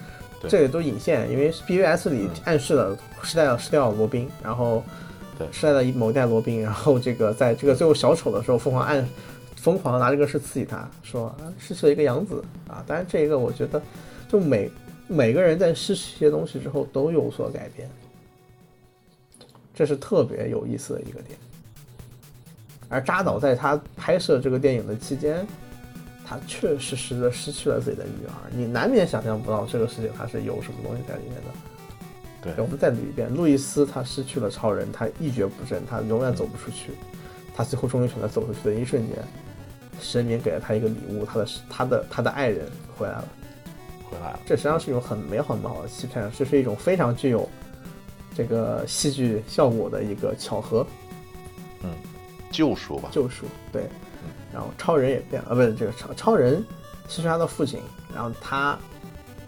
[0.48, 4.84] 这里都引线，因为 BVS 里暗示了失掉失掉罗宾，然后
[5.50, 9.04] 失掉了某一代罗宾，然后这个在这个最后小丑的时候疯狂暗
[9.56, 12.84] 疯狂的拿这个事刺激他，说失去了一个养子啊。
[12.86, 13.82] 当然这个我觉得，
[14.28, 14.70] 就每
[15.08, 17.90] 每个人在失去一些东西之后都有所改变，
[19.74, 21.36] 这是特别有意思的一个点。
[22.88, 25.46] 而扎导在他拍摄这个电影的期间。
[26.30, 31.44] 他确确实实的失去了自己的女儿，你难免想象不到这个事情它是有什么东西在里面的。
[32.42, 36.92] 对，我们再捋一遍：路易斯他失去了超人，他一蹶不振，他永远走不出去。
[37.56, 39.16] 他最后终于选择走出去的一瞬间，
[40.02, 43.28] 神明给了他一个礼物，他的他的他的爱人回来了，
[44.10, 44.40] 回来了。
[44.44, 47.48] 这实际上是一种很美好、美好的欺骗，这是一种非常具有
[48.36, 50.86] 这个戏剧效果的一个巧合。
[51.82, 51.90] 嗯，
[52.50, 53.88] 救赎吧，救赎，对。
[54.52, 56.64] 然后超人也变了，啊，不是这个超超人
[57.06, 57.80] 失去他的父亲，
[58.14, 58.76] 然后他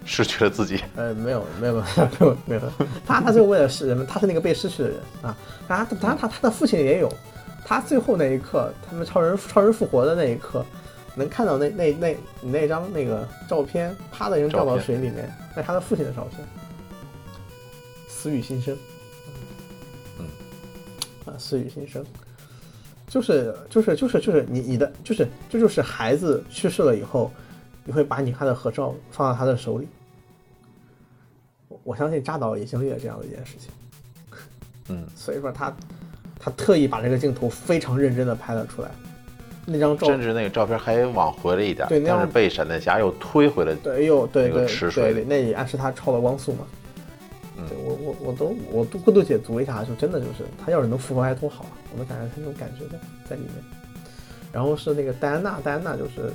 [0.04, 0.78] 失去了自己。
[0.94, 1.74] 呃，没有没有
[2.20, 2.62] 没有没有，
[3.06, 5.36] 他他就为了是人们，他是那个被失去的人啊。
[5.66, 7.10] 他他他他的父亲也有，
[7.64, 10.64] 他最后那一刻，他们超人超人复活的那一刻，
[11.16, 16.46] 能看到那那那那张那个照片，啪的人掉到水里面，那他的父亲的照片，
[18.06, 18.76] 死与新生。
[20.18, 20.26] 嗯，
[21.24, 22.04] 啊，死与新生。
[23.10, 27.30] 就是就是就是就是你你的就是这就是孩子去世了以后，
[27.84, 29.88] 你会把你他的合照放到他的手里。
[31.82, 33.70] 我相信扎导也经历了这样的一件事情，
[34.90, 35.74] 嗯， 所以说他
[36.38, 38.90] 他特意把这个镜头非常认真的拍了出来，
[39.66, 46.66] 那张照甚至那个照片还往回了一点，对，但是被闪电侠又推回了，对，又对对对，那也暗示他超了光速嘛。
[47.70, 51.70] 对我我我都我都过度解读一下，就真的就是他要是能复活还多好啊！
[51.92, 52.98] 我能感觉他那种感觉在
[53.30, 53.52] 在里面。
[54.52, 56.32] 然后是那个戴安娜，戴安娜就是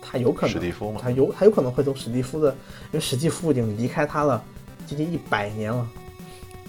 [0.00, 4.40] 他有可能史蒂夫嘛，他有他有可能会从史蒂夫的，因为史蒂夫已经离开他了
[4.86, 5.84] 接近一百年了，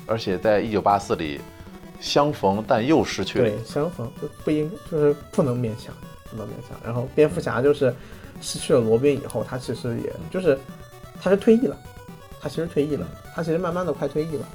[0.08, 1.40] 而且在一九八四里
[2.00, 5.94] 相逢但又失去，对相逢就不应就是不能勉强，
[6.32, 6.76] 不能勉强。
[6.84, 7.94] 然后蝙蝠侠就是
[8.42, 10.58] 失去了罗宾以后，他其实也就是
[11.22, 11.78] 他是退役了。
[12.42, 14.48] 他其实退役了，他其实慢慢的快退役了，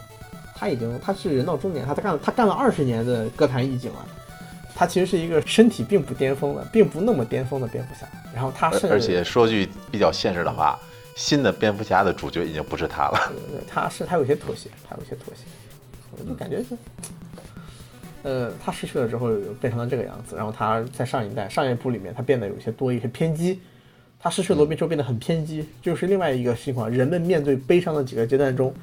[0.55, 4.07] 他已经他是人到中年，他他干了他干了二十年的歌坛艺景了，
[4.75, 8.07] 他其实是一个身体并不巅峰的，并不那么巅峰的蝙蝠侠。
[8.33, 10.79] 然后他是而且说句比较现实的话，
[11.17, 13.33] 新的蝙蝠侠的主角已经不是他了。
[13.33, 15.43] 对对对，他是他有些妥协，他有些妥协，
[16.13, 16.77] 我就感觉是，
[18.23, 23.61] 呃，他失去了之后变成了这个样子，然后他在上一代上一部里面他变得有些多一些偏激。
[24.21, 26.91] 他失去罗宾之后变得很偏激，就是另外一个情况。
[26.91, 28.75] 人们面对悲伤的几个阶段中，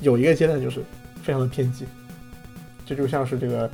[0.00, 0.84] 有一个阶段就是
[1.22, 1.86] 非常的偏激。
[2.84, 3.70] 这就像是这个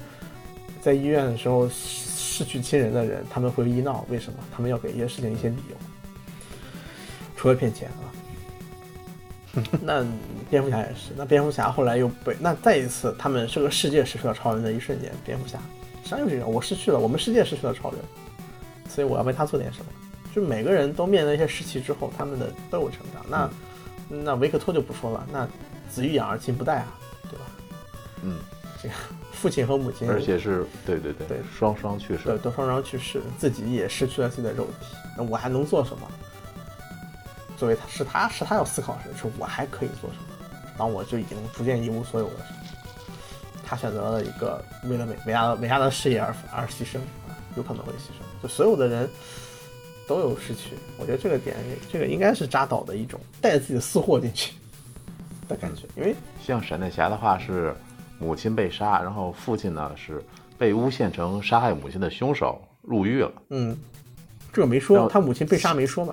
[0.80, 4.38] 在医院的时候失去亲人的人，他们会医闹，为什么？
[4.54, 5.76] 他们要给一些事情一些理由，
[7.36, 8.06] 除了骗钱啊。
[9.82, 10.06] 那
[10.48, 15.58] 蝙蝠侠也是，那蝙蝠侠后来又被那再一次，他们这个世界失去了超人的一瞬间，蝙蝠侠
[16.04, 17.98] 实际上就是这样，我失去了，我们世界失去了超人，
[18.88, 19.86] 所以我要为他做点什么。
[20.34, 23.24] 就每个人都面对一些时期之后，他们的都有成长。
[23.28, 23.50] 那
[24.08, 25.48] 那维克托就不说了，那
[25.90, 26.86] 子欲养而亲不待啊，
[27.30, 27.44] 对吧？
[28.22, 28.38] 嗯，
[28.82, 28.94] 这个
[29.32, 34.86] 父亲和母亲，而且是对对对对双双去世，对都双双去世，自己也失去了自己的肉体。
[35.16, 36.08] 那我还能做什么？
[37.56, 40.24] 作为他是他是他要思考的是，我还可以做什么？
[40.78, 42.58] 当我就已经逐渐一无所有的时候，
[43.66, 46.96] 他选择了一个为了伟伟大的伟大的事业而而牺牲
[47.28, 48.42] 啊，有可能会牺牲。
[48.42, 49.08] 就所有的人
[50.10, 51.56] 都有失去，我觉得这个点，
[51.88, 54.54] 这个应该是扎导的一种带自己的私货进去
[55.48, 56.12] 的感觉，因为
[56.44, 57.72] 像闪电侠的话是
[58.18, 60.20] 母亲被杀，然后父亲呢是
[60.58, 63.32] 被诬陷成杀害母亲的凶手入狱了。
[63.50, 63.78] 嗯，
[64.52, 66.12] 这个没说，他母亲被杀没说嘛？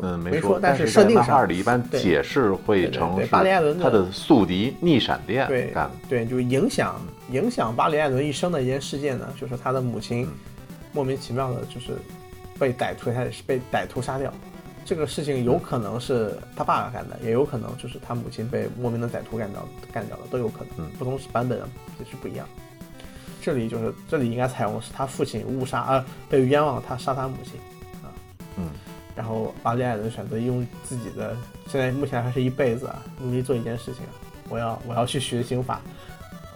[0.00, 5.90] 嗯，没说，但是设定上里一般解释会成是巴黎艾伦他的宿敌逆闪电干的。
[6.08, 6.98] 对，就影响
[7.32, 10.26] 影响巴黎艾伦一生的一件事件呢，就是他的母亲
[10.90, 11.98] 莫名其妙的，就是
[12.58, 14.32] 被歹徒他是被歹徒杀掉。
[14.84, 20.88] 这个事情有可能是他爸爸干的，也有可能就是他母亲被莫名的歹徒干掉干掉的，都有可能。
[20.92, 21.58] 不同版本
[21.98, 22.48] 也是不一样。
[23.42, 27.60] 这里就是这里应该采用是他父亲误杀啊，被冤枉他杀他母亲
[28.02, 28.08] 啊，
[28.56, 28.70] 嗯。
[29.14, 34.12] 然后巴里艾伦选择用自己的，现在目前还是一辈子啊，努力做一件事情啊，
[34.48, 35.80] 我要我要去学刑法，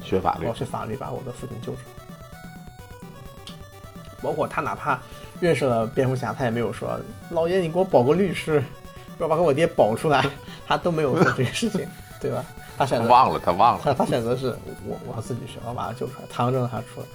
[0.02, 1.86] 学法律，我要去法律把我的父亲救出来。
[4.22, 5.00] 包括他哪怕
[5.42, 6.96] 认识了蝙蝠侠，他也没有说
[7.30, 8.62] 老爷你给我保个律师，
[9.18, 10.24] 要把我爹保出来，
[10.68, 11.84] 他都没有做这个事情，
[12.20, 12.44] 对吧？
[12.78, 17.06] 他选择忘了，他忘了，他他选择是我我要自己学，我把他救出来，唐正他出来。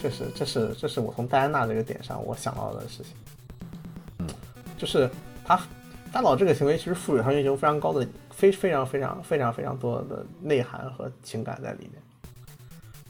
[0.00, 3.12] 确实这是这是我从戴安娜这个点上我想到的事情。
[4.20, 4.26] 嗯
[4.78, 5.10] 就是
[5.44, 5.60] 他
[6.10, 12.02] 大佬这个行为，其实赋予他英雄非常高的、非非常非常非常非常多的内涵和情感在里面。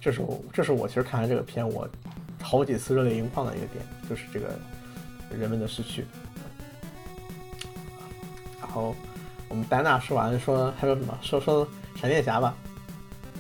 [0.01, 1.89] 这是我，这是我其实看完这个片，我
[2.47, 4.47] 好几次热泪盈眶的一个点，就是这个
[5.37, 6.07] 人们的失去。
[8.61, 8.95] 然后
[9.49, 11.19] 我们丹娜说完，说还有什么？
[11.23, 11.67] 说说
[12.01, 12.55] 闪电侠吧。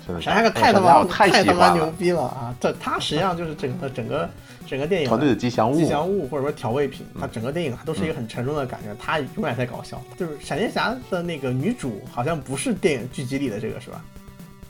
[0.05, 2.55] 闪电侠太他妈太他妈牛逼了啊！
[2.61, 4.29] 这他实际上就是整个整个。
[4.66, 10.03] 整个电影团队的吉祥物，吉祥物或者说调味品，它整个电影它都是一个很沉重的感觉，他永远在搞笑。
[10.19, 14.05] 就是闪电侠的那个女主好像不是电影剧集里的这个是吧？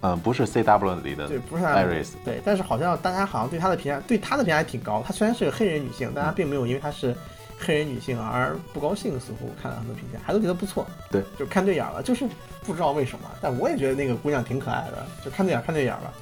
[0.06, 2.40] 嗯，不是 C W 里的，对，不是艾瑞斯，对。
[2.44, 5.02] 但是好像大家好像对她的评价，对她的评价还挺高。
[5.04, 7.12] 她虽然是个黑人女性，但她并没有因为她是
[7.58, 10.86] 黑人女性而不高兴，似乎看了很多评价，还都觉得不错。
[11.10, 12.24] 对，就看对眼了，就是
[12.64, 16.12] 不知道为什么，但我也觉得那个姑娘挺可爱的，就看对眼看对眼了。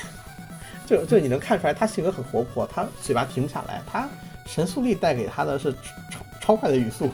[0.84, 4.06] 就就你能看出来，她性格很活泼，她嘴巴停不下来，她
[4.46, 7.10] 神速力带给她的是超超快的语速，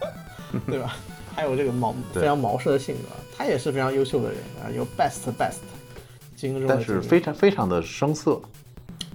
[0.66, 0.96] 对吧？
[1.36, 5.58] 还有这个毛非常毛氏的性格，他也是非常优秀的人啊，有 best best，
[6.34, 8.40] 精英中的但是非常非常的生涩，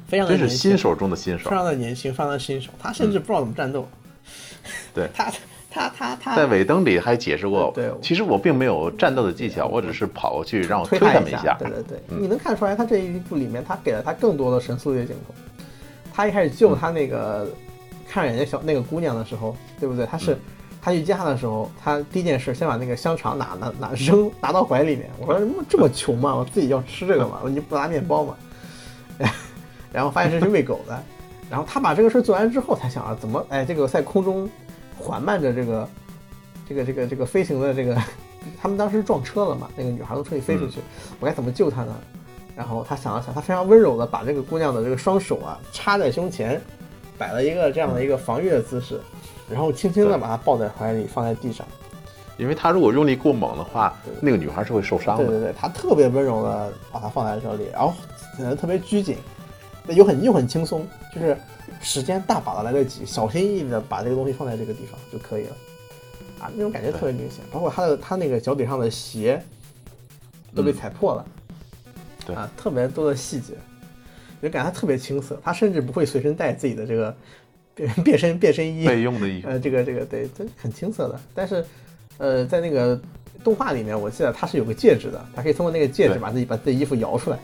[0.07, 3.85] 非常的是新手中的新手，非常的年轻，非常的新手，他甚至不知道怎么战斗，
[4.93, 5.09] 对。
[5.17, 5.31] 他。
[5.73, 11.55] 他他他在尾灯里还解释过，对，其实我并没有战斗的技巧，我只是跑过去让我推他们一下。
[11.57, 15.33] 对对对，你能看出来，他这一部里面他给了他更多的神速的镜头。
[16.13, 17.47] 他一开始救他那个
[18.05, 20.05] 看人家小那个姑娘的时候，对不对？
[20.05, 20.37] 他是
[20.81, 25.09] 他去接他的时候，他第一件事先把那个香肠拿拿拿扔拿到怀里面。
[25.19, 26.35] 我说么这么穷嘛？
[26.35, 27.41] 我自己要吃这个吗？
[27.45, 28.35] 你不拿面包吗？
[29.93, 31.03] 然后发现这是喂狗的。
[31.49, 34.49] 然后他把这个事做完之后，才想啊，怎么哎这个在空中。
[35.03, 35.89] 缓慢着这个，
[36.69, 37.97] 这个这个这个飞行的这个，
[38.61, 39.67] 他们当时撞车了嘛？
[39.75, 40.79] 那个女孩从车里飞出去，
[41.19, 41.95] 我该怎么救她呢？
[42.55, 46.61] 然后他想了想，他非常温柔的把这个姑娘的这个双手啊插在胸前，
[47.17, 49.01] 摆了一个这样的一个防御的姿势，
[49.51, 51.67] 然后轻轻的把她抱在怀里，放在地上。
[52.37, 55.25] 因为他如果用力过猛的话，那个女孩是会受伤的。
[55.25, 57.93] 对对对，他特别温柔的把她放在手里，然后
[58.35, 59.17] 显得特别拘谨，
[59.89, 61.37] 又很又很轻松，就是。
[61.79, 65.55] 时间大把的来得及，小心翼翼的把这个东西放在这个地方就可以了，
[66.39, 67.43] 啊，那种感觉特别明显。
[67.51, 69.41] 包括他的他那个脚底上的鞋
[70.53, 71.25] 都被踩破了，
[72.23, 73.53] 对啊，特别多的细节，
[74.43, 75.39] 就感觉他特别青涩。
[75.43, 77.15] 他甚至不会随身带自己的这个
[77.75, 81.19] 变 变身变身衣备用的衣服，呃，这个这个对，这很青涩的。
[81.33, 81.65] 但是，
[82.17, 82.99] 呃，在那个
[83.43, 87.37] 动画里面，我记得他是有个戒指的，他可以通过那个戒指把自己把自己衣服摇出来，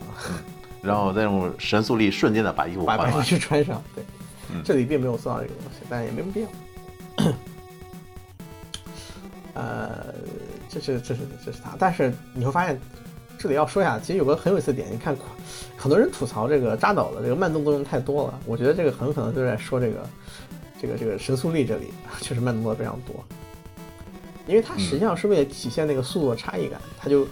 [0.00, 0.42] 啊。
[0.82, 4.04] 然后再用神速力瞬间的把衣服把把衣服穿上，对，
[4.62, 7.32] 这里并没有做到这个东西，但也没有必要。
[9.54, 10.14] 呃，
[10.68, 12.78] 这是这是这是他，但是你会发现，
[13.46, 15.16] 这里要说一下，其实有个很有意思的点，你看，
[15.76, 20.06] 很多人吐槽这个扎导的这个慢动作用太多了，我觉得这个很可能就是在说这个
[20.82, 23.24] 这个这个神速力这里 确实慢动作非常多，
[24.48, 27.24] 因为它实际上是为了体现那个速度的差异感，它就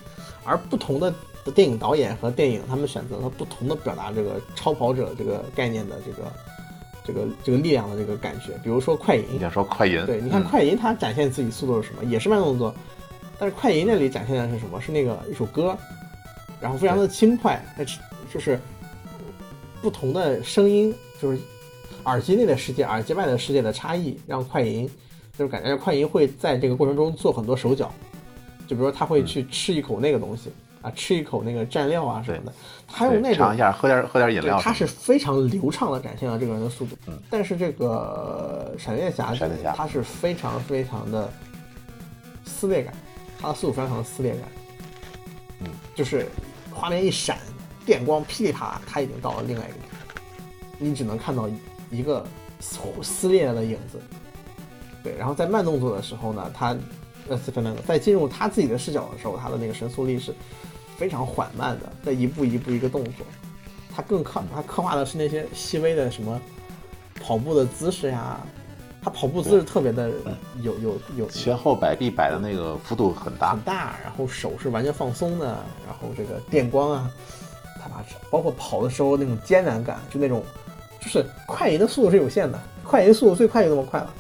[0.45, 1.13] 而不同的。
[1.55, 6.33] 电影导演和电影，他们选择了不同的表达这个超跑者这个概念的这个
[7.05, 8.55] 这个这个力量的这个感觉。
[8.63, 10.07] 比如说快银，你想说快银？
[10.07, 12.05] 对，你看快银，它展现自己速度是什么？
[12.05, 12.75] 也是慢动作，
[13.39, 14.81] 但是快银那里展现的是什么？
[14.81, 15.77] 是那个一首歌，
[16.61, 17.85] 然后非常的轻快，那
[18.33, 18.59] 就是
[19.83, 21.39] 不同的声音，就是
[22.05, 24.89] 耳机内的世界、耳机外的世界的差异，让快银
[25.39, 27.93] 就是感觉快银会在这个过程中做很多手脚。
[28.67, 32.53] 就比如说他会去吃一口那个东西、啊，吃一口那个蘸料啊什么的，
[32.89, 34.59] 他用那尝一下，喝点喝点饮，料。
[34.59, 36.97] 他是非常流畅的展现了这个人的速度。
[37.07, 41.31] 嗯，但是这个闪电侠，闪电侠他是非常非常的
[42.47, 42.95] 撕裂感，
[43.39, 44.43] 他的速度非常的撕裂感。
[45.95, 46.27] 就是
[46.73, 47.39] 画面一闪，
[47.85, 50.23] 电光噼里啪啦，他已经到了另外一个地方，
[50.79, 51.49] 你只能看到
[51.91, 52.27] 一个
[53.03, 54.01] 撕裂的影子。
[55.03, 56.77] 对，然后在慢动作的时候呢，他
[57.29, 57.39] 呃，
[57.87, 60.35] 在进入他自己的视角的时候，他的那个神速力是
[60.97, 63.27] 非常缓慢的，在一步一步一个动作。
[63.95, 66.41] 他更刻他刻画的是那些细微的什么
[67.21, 68.41] 跑步的姿势呀，
[69.05, 70.11] 他跑步姿势特别的
[70.63, 71.27] 有有有。
[71.29, 73.51] 前后摆臂摆的那个幅度很大。
[73.51, 75.47] 很，大，然后手是完全放松的，
[75.87, 77.11] 然后这个电光啊，
[77.83, 80.43] 他把包括跑的时候那种艰难感，就那种
[80.99, 84.11] 就是快银的速度是有限的，快银速度最快就那么快了，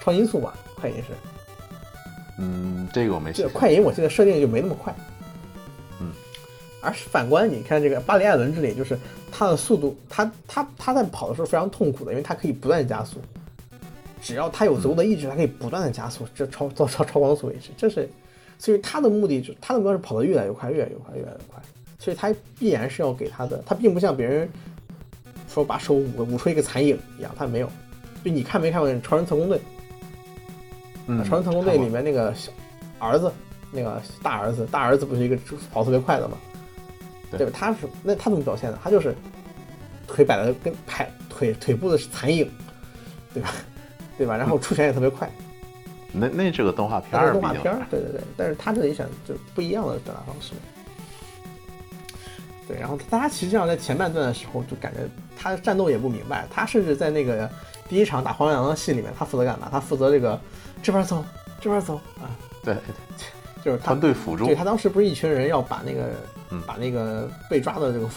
[0.00, 1.04] 超音速吧，快银是
[2.38, 4.92] 嗯，这个我没这写个快银我记得设定就没那么快，
[6.00, 6.10] 嗯，
[6.80, 8.98] 而是反观你看这个巴里艾伦这里，就是
[9.30, 13.20] 他的速度，他他他在跑的时候非常痛苦的，因为他可以不断加速，
[14.22, 18.08] 只要他有足够的意志，他可以不断的加速，这超到超超光速为止，这是，
[18.56, 21.60] 所以他的目的就他的目标是跑得越来越快，越来越快，越来越快，
[21.98, 24.48] 所以他必然是要给他的，他并不像别人
[25.48, 27.68] 说把手捂捂出一个残影一样，他没有，
[28.24, 29.58] 就你看没看过《超人特工队》？
[31.08, 32.52] 嗯，超人特工队里面那个小
[33.00, 33.32] 儿子，
[33.72, 35.36] 那个大儿子，大儿子不是一个
[35.72, 36.38] 跑特别快的吗？
[37.28, 37.52] 对对吧？
[37.52, 38.78] 他是那他怎么表现的？
[38.84, 39.12] 他就是
[40.06, 42.48] 腿摆的跟排腿腿部的是残影，
[43.34, 43.52] 对吧？
[44.22, 44.36] 对吧？
[44.36, 45.28] 然后出拳也特别快，
[46.12, 48.20] 那那是个动画片儿，动画片儿，对对对。
[48.36, 50.52] 但是他这里选就不一样的表达方式。
[52.68, 55.00] 对，然后大家其实上在前半段的时候就感觉
[55.36, 57.50] 他战斗也不明白，他甚至在那个
[57.88, 59.68] 第一场打黄羊的戏里面，他负责干嘛？
[59.72, 60.40] 他负责这个
[60.84, 61.24] 这边走，
[61.60, 62.30] 这边走啊，
[62.62, 62.76] 对
[63.64, 66.10] 就是他团队辅助对，他当时不是一群人要把那个、
[66.50, 68.08] 嗯把那个被抓的这个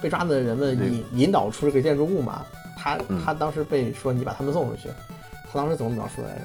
[0.00, 2.46] 被抓的人们引引导出这个建筑物嘛？
[2.78, 4.88] 他嗯他当时被说你把他们送出去，
[5.52, 6.40] 他当时怎么描述来着？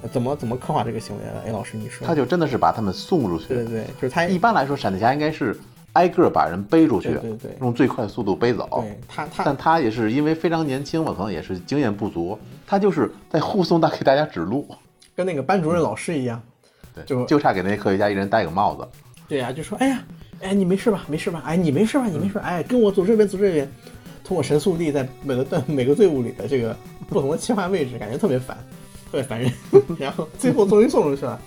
[0.00, 1.40] 呃怎么怎么刻画这个行为来着？
[1.48, 3.48] 哎，老师你说，他就真的是把他们送出去。
[3.48, 5.58] 对对对，就是他一般来说，闪电侠应该是
[5.94, 8.68] 挨个把人背出去，对对对用最快速度背走。
[8.80, 14.68] 对他他但他也是因为非常年轻嘛，可能也是经验不足，他就是在护送他给大家指路，
[15.16, 16.40] 跟那个班主任老师一样，
[16.94, 18.86] 对，就就差给那些科学家一人戴个帽子。
[19.26, 20.02] 对呀、就说哎呀，
[20.40, 21.04] 哎你没事吧？
[21.08, 21.42] 没事吧？
[21.44, 22.06] 哎你没事吧？
[22.06, 22.42] 你没事吧？
[22.44, 23.68] 哎跟我走这边走这边，
[24.28, 26.76] 通过神速力在每个队每个队伍里的这个
[27.08, 28.54] 不同的切换位置，感觉特别烦，
[29.10, 29.50] 特别烦人。
[29.98, 31.40] 然后最后终于送出去了，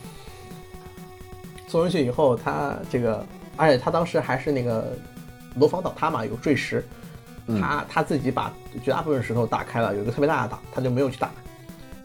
[1.68, 3.24] 送出去以后，他这个
[3.56, 4.98] 而且他当时还是那个
[5.58, 6.84] 楼房倒塌嘛，有坠石，
[7.46, 8.52] 他他自己把
[8.84, 11.30] 绝大部分石头打开了，有一个特别大的打，他就没有去打，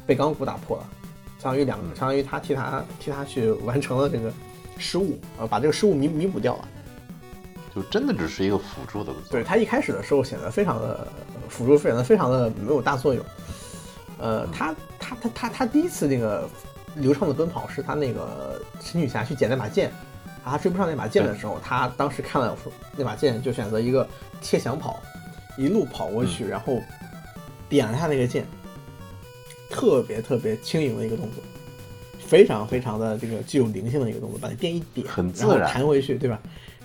[0.07, 0.87] 被钢骨打破了，
[1.39, 4.31] 相当于两个，相当于他替他替他去完成了这个
[4.77, 6.69] 失误，呃，把这个失误弥弥补掉了。
[7.77, 9.47] 就真的只是一个辅助的作对用。
[9.47, 11.07] 他一开始的时候显得非常的
[11.47, 13.23] 辅助，显得非常的没有大作用。
[14.19, 16.49] 呃，他他他他他第一次那个
[16.95, 19.91] 流畅的奔跑是他那个神女侠去捡那把剑，
[20.43, 22.57] 啊，他追不上那把剑的时候，他当时看了
[22.97, 24.09] 那把剑，就选择一个
[24.41, 25.03] 切墙跑，
[25.59, 26.81] 一路跑过去，然后
[27.69, 28.47] 点了下那个剑，
[29.69, 31.45] 特别特别轻盈的一个动作。
[32.27, 36.41] 非常非常的这个具有灵性的一个动作，把那剑一点，自然弹回去，对吧？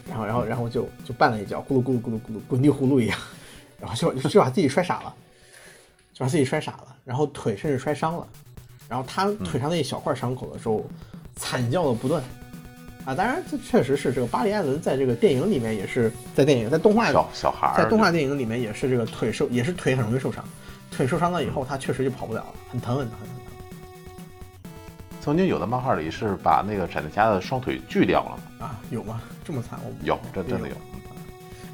[0.07, 3.17] 然后，然后，然后就就绊了一跤，咕噜咕噜咕噜咕噜，滚地葫芦一样，
[3.79, 5.13] 然后就就把自己摔傻了，
[6.13, 8.27] 就把自己摔傻了，然后腿甚至摔伤了，
[8.89, 10.85] 然后他腿上那一小块伤口的时候，
[11.35, 12.21] 惨叫的不断，
[13.05, 20.43] 啊，当然这确实是这个巴里艾伦在这个电影里面也是在电影在动画小小孩在动画电影里面也是这个腿受也是腿很容易受伤，
[20.91, 23.35] 腿受伤了以后他确实就跑不了了，很疼很疼很疼。
[25.21, 28.43] 曾经有的漫画里是把那个闪电侠的双腿锯掉了嘛？
[28.61, 29.21] 啊，有吗？
[29.43, 29.79] 这么惨？
[29.83, 30.75] 我有，这真的有。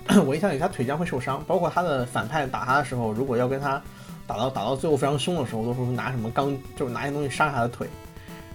[0.23, 3.81] 我印象里他腿将会受伤，包括他的反派打他的时候，如果要跟他
[4.25, 7.89] 打到打到最后非常凶的时候，都是拿什么钢，就是拿一些东西伤他的腿，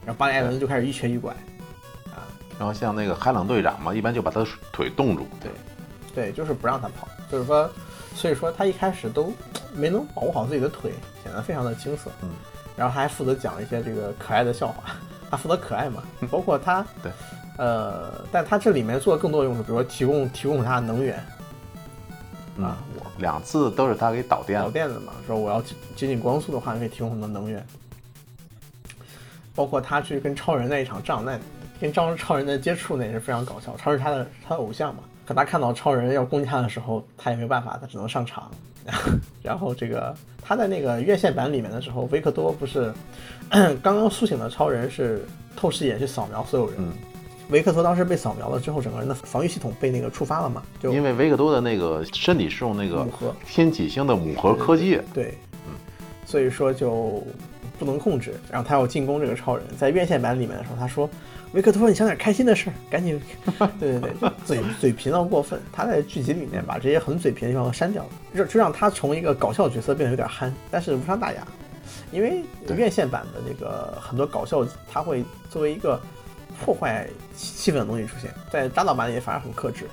[0.06, 1.30] 然后巴里艾伦就开始一瘸一拐，
[2.06, 2.24] 啊，
[2.58, 5.26] 然后像那个海朗队长嘛，一般就把他的腿冻住。
[5.42, 5.50] 对，
[6.14, 7.70] 对，就是不让他跑，就是说，
[8.14, 9.30] 所以说他一开始都
[9.74, 10.90] 没能保护好自己的腿，
[11.22, 12.30] 显得非常的青涩，嗯，
[12.76, 14.84] 然后他还负责讲一些这个可爱的笑话，
[15.30, 17.12] 他负责可爱嘛，包括他，对，
[17.62, 21.24] 呃，但他这里面做的更多的用处，比如说提供提供他的能源。
[22.56, 24.60] 嗯啊，我两次都是他给导电。
[24.60, 25.62] 导电的嘛，说我要
[25.94, 27.64] 接近光速的话，可以提供很多能源。
[29.54, 31.38] 包括他去跟超人那一场仗，那
[31.80, 33.76] 跟超超人的接触那也是非常搞笑。
[33.76, 38.50] 超人是他的他的偶像嘛，可他看到超人要攻击他的时候，他也没有办法，他只能上场。
[39.40, 42.92] 然后这个他在那个院线版里面的时候，维克多不是
[43.80, 46.92] 刚刚苏醒的超人是透视眼去扫描所有人，嗯
[47.52, 53.06] 维克多当时被扫描了之后，整个人的防御系统被那个触发了嘛，就因为维克多的那个身体是用那个
[53.46, 55.34] 天启星的母核科技，对，
[55.66, 55.74] 嗯
[56.26, 57.22] 所以说就
[57.78, 58.34] 不能控制。
[58.50, 61.08] 然后他要进攻这个超人，在院线版里面的时候，他说
[61.52, 63.20] ：“维克托，你想点开心的事儿，赶紧。
[63.78, 65.60] ”对对对，嘴嘴贫到过分。
[65.70, 71.46] 他在剧集里面把这些很嘴贫的地方都删掉了，就就让他从一个搞笑角色变得有点憨，但是无伤大雅。
[72.12, 72.42] 因为
[72.74, 76.00] 院线版的那个很多搞笑，他会作为一个
[76.64, 79.86] 破坏气气氛的东西出现，在扎导版里反而很克制。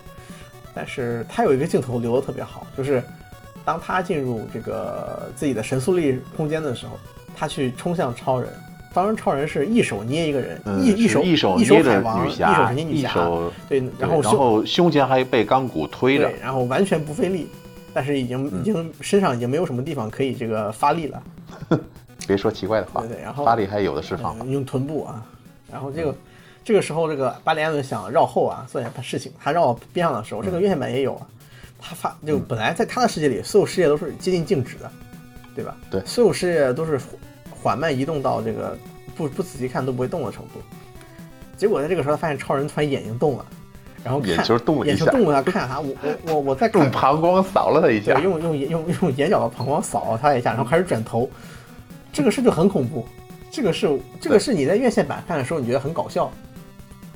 [0.74, 3.04] 但是他有一个镜头留的特别好，就是
[3.66, 6.98] 当他进入这个自己的神速力空间的时候，
[7.36, 8.50] 他去冲向超人。
[8.92, 17.48] 当然，超人是一手捏一个人，嗯，一一手一手海王，一手捏女侠，一手对，然后胸然后胸前还被钢骨推着，，然后完全不费力，
[17.94, 21.24] 但是已经嗯已经身上已经没有什么地方可以这个发力了，
[22.28, 24.50] 别说奇怪的话对，对，然后发力还有的是方法嗯。
[24.52, 25.24] 用臀部啊，
[25.72, 26.14] 然后这个、
[26.64, 29.32] 这个时候，这个巴里艾伦想绕后啊，做点事情。
[29.40, 31.28] 他绕到边上的时候，这个院线版也有啊。
[31.82, 34.92] 他发就本来在他的世界里，所有世界都是接近静止的，
[35.56, 35.78] 对吧？
[35.90, 37.00] 对所有世界都是
[37.50, 38.78] 缓慢移动到这个
[39.16, 40.62] 不不仔细看都不会动的程度。
[41.58, 43.46] 结果在这个时候，他发现超人突然眼睛动了，
[44.04, 51.30] 然后眼球动了一下眼球动了，他看他，我我我我在 用膀胱扫了他一下对，，用用用用眼角的膀胱扫了他一下，然后开始转头，
[52.12, 53.06] 这个事就很恐怖。
[53.52, 56.32] 这个是这个是你在院线版看的时候，你觉得很搞笑，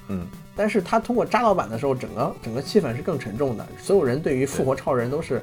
[0.07, 3.65] 嗯，但是他通过扎导板的时候，整个整个气氛是更沉重的。
[3.81, 5.41] 所有人对于复活超人都是，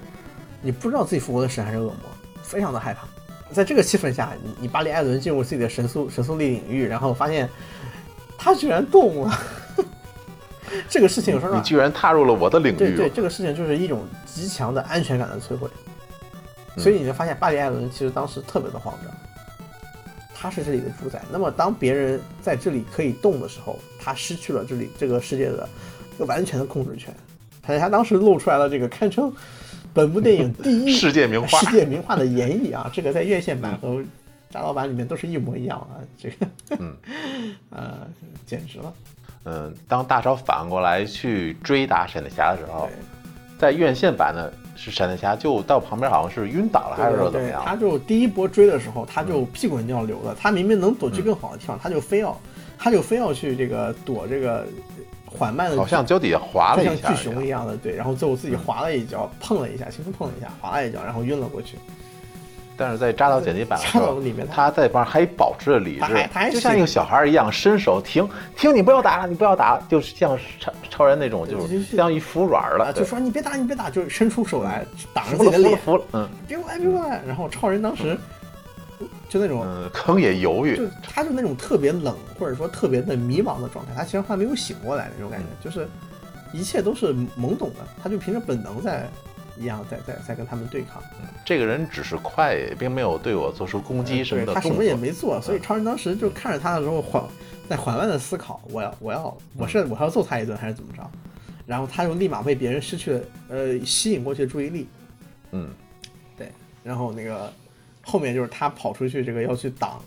[0.60, 1.96] 你不知道自己复活的神还是恶魔，
[2.42, 3.06] 非常的害怕。
[3.52, 7.48] 在这个气氛下，你你巴里艾伦进入自己的神速神速力领域，然后发现
[8.38, 9.38] 他居然动了，
[10.88, 15.68] 这个事情有时候你居然踏入了我的领域对对，这个事情就是一种极强的安全感的摧毁，
[16.76, 16.82] 嗯。
[16.82, 19.12] 所以你就发现巴里艾伦其实当时特别的慌张，
[20.40, 21.20] 他是这里的主宰。
[21.30, 25.68] 那么当别人在这里可以动的时候，他失去了这里这个世界的
[26.14, 27.14] 一个完全的控制权。
[27.60, 29.30] 他他当时露出来了这个堪称
[29.92, 34.02] 本部电影第一 世界名画世界名画的演绎啊，这个在院线版和
[34.48, 36.46] 扎老板里面都是一模一样啊，这个
[36.78, 36.96] 嗯
[37.68, 38.08] 呃
[38.46, 38.94] 简直了，
[39.44, 42.88] 嗯，当大招反过来去追打闪电侠的时候。，
[43.58, 44.50] 在院线版呢，
[44.82, 47.76] 是闪电侠就到旁边好像是晕倒了，还是说怎么对，他？
[47.76, 50.34] 就第一波追的时候，他就屁滚尿流的。
[50.40, 52.34] 他明明能躲去更好的地方，他就非要，
[52.78, 54.66] 他就非要去这个躲这个
[55.26, 57.22] 缓慢的，好像脚底下滑了一下像巨。
[57.22, 57.94] 熊一样的，对。
[57.94, 61.76] 然后最后自己滑了一跤，碰了一下，轻轻碰了一下，滑了一跤，然后晕了过去。
[62.80, 68.26] 但是在扎导剪辑版的时候里面，他在旁边还保持着理智，就像一个小孩一样，伸手停
[68.56, 76.28] 停，你不要打了，你不要打了，就是像超超人那种，就是相当于服软啊，了，就说你别打，你别打，就伸出手来挡着自己的脸，服了服了，嗯。
[76.48, 77.20] 别过来，别过来。
[77.26, 78.16] 然后超人当时
[79.28, 85.86] 就那种嗯，坑也犹豫就，他就那种特别冷，或者说特别的迷茫的状态，他其实还没有醒过来那种感觉，就是
[86.54, 89.06] 一切都是懵懂的，他就凭着本能在
[89.60, 91.02] 一样在在在跟他们对抗，
[91.44, 94.94] 这个人只是快，并没有对我做出攻击什么的他什么也。
[94.94, 97.22] 没做，所以超人当时就看着他的时候缓
[97.68, 101.10] 在缓慢的思考，我要我要我是我要揍他一顿还是怎么着，
[101.66, 104.86] 然后他就立马被别人失去了呃吸引过去的注意力，
[105.52, 105.70] 嗯，
[106.36, 106.50] 对，
[106.82, 107.52] 然后那个
[108.02, 110.02] 后面就是他跑出去，这个要去挡，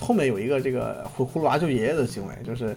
[0.00, 2.76] 后面有一个这个葫葫芦娃救爷爷的行为，就是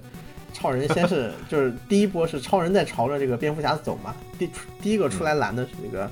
[0.56, 4.49] 超人先是就是第一波是超人在朝着这个蝙蝠侠走嘛，第
[4.82, 6.10] 第一个出来拦的是这个、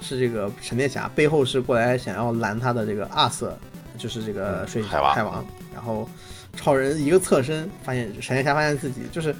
[0.00, 3.58] 是这个闪电侠，背后是过来想要拦他的这个阿瑟，
[3.98, 6.08] 就是这个水嗯海王海王，然后
[6.54, 9.34] 超人一个侧身发现闪电侠发现自己就是。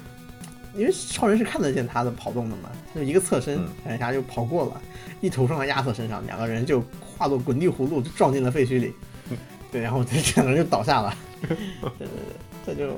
[0.73, 4.81] 因为超人是看得见他的跑动的嘛，他就一个侧身，嗯闪电侠就跑过了，
[5.19, 8.93] 一头撞到亚瑟身上，两个人就化作滚地葫芦，就撞进了废墟里。
[9.69, 11.13] 对，然后这两个人就倒下了。
[11.41, 12.07] 对对对，
[12.65, 12.95] 这就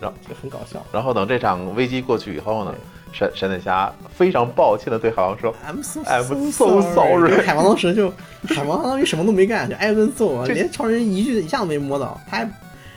[0.00, 0.84] 然后这很搞笑。
[0.92, 2.74] 然后等这场危机过去以后呢，
[3.12, 8.12] 闪闪电侠非常抱歉的对海王说 I'm so I'm so so sorry 海王当时就，
[8.48, 12.50] 海王相当于什么都没干，就挨顿揍啊，连超人一句一下都没摸到，他还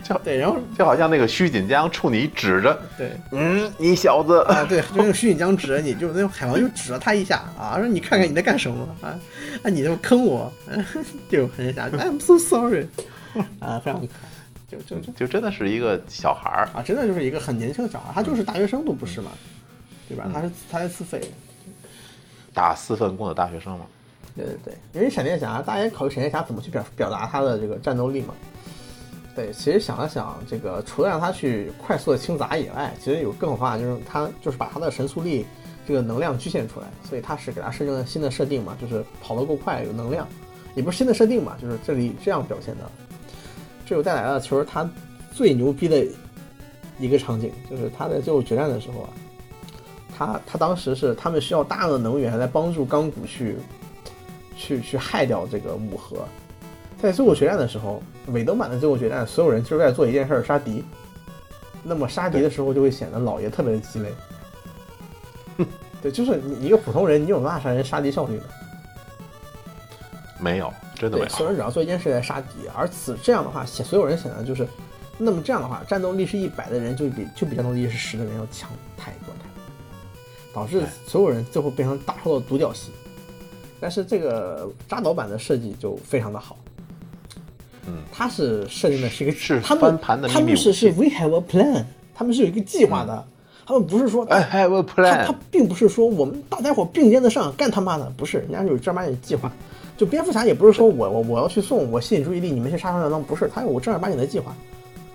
[0.03, 9.15] 就对，然后：“就好像那个虚锦江冲你指着，对嗯，你小子，啊对，就那个虚拟江指着你，就那种海王就指了他一下啊，说你看看你在干什么啊？
[9.63, 10.51] 啊，你这么坑我，
[11.31, 12.85] 就很下去，I'm so sorry
[13.59, 14.27] 啊，非常可爱，
[14.73, 16.69] 就就就就真的是一个小孩儿。
[16.73, 19.31] 啊，真的就是一个很年轻的小孩，他就是大学生都不是嘛，
[20.07, 20.29] 对嗯吧？
[20.33, 21.27] 他是他是自费的，
[22.53, 23.85] 打四份工的大学生嘛，
[24.35, 28.33] 对对对，因为闪电侠，大家也考虑闪电侠怎么去表表达他的这个战斗力嘛。
[29.35, 35.43] 对，其实想了想，这个除了让他去快速的清砸以外，其实有更好方法，就是他就是把他的神速力
[35.87, 40.27] 这个能量局限出来，所以他是给他设定了新的设定嘛，就是跑得够快有能量，
[40.75, 42.83] 也不是新的设定嘛，就是这里这样表现的，
[43.85, 44.89] 这就带来了其实他
[45.33, 46.05] 最牛逼的
[46.99, 49.09] 一个场景，就是他在最后决战的时候啊，
[50.17, 53.57] 他他当时是他们需要大量的能源来帮助钢骨去
[54.55, 56.17] 去去害掉这个母核。
[57.01, 60.83] 在最后决战的时候，尾灯版的最后决战，所有人就是在做一件事，杀敌。
[61.83, 64.13] 那么杀敌的时候就会显得老爷特别的鸡肋。
[66.01, 68.43] 对，就是你一个普通人，你有多大杀人杀敌效率呢？
[70.39, 70.73] 没有，
[71.03, 71.55] 真的没对，所有人。
[71.57, 74.65] 只要做一件事来杀敌，而此这样的话，显所有人显得就是，
[75.17, 79.49] 那么这样的话，战斗力是一百的人就比就比战斗力是十的人要强太多太
[80.53, 82.91] 多，导致所有人最后变成大超的独角戏。
[83.81, 86.57] 但是这个扎导版的设计就非常的好，
[87.85, 91.83] 嗯，它是设定的是一个是他们翻盘的他们是是 we have a plan，
[92.15, 93.27] 他们是有一个计划的，
[93.65, 95.35] 他们不是说哎，have a 他他 plan 他。
[95.51, 99.51] 并不是说我们大家伙并肩的上干他妈的，不是，人家是有正儿八经计划。
[100.03, 104.53] 就蝙蝠侠也不是说我我我要去送，我吸引注意力，你们去杀杀杀当，不是，他有我正儿八经的计划。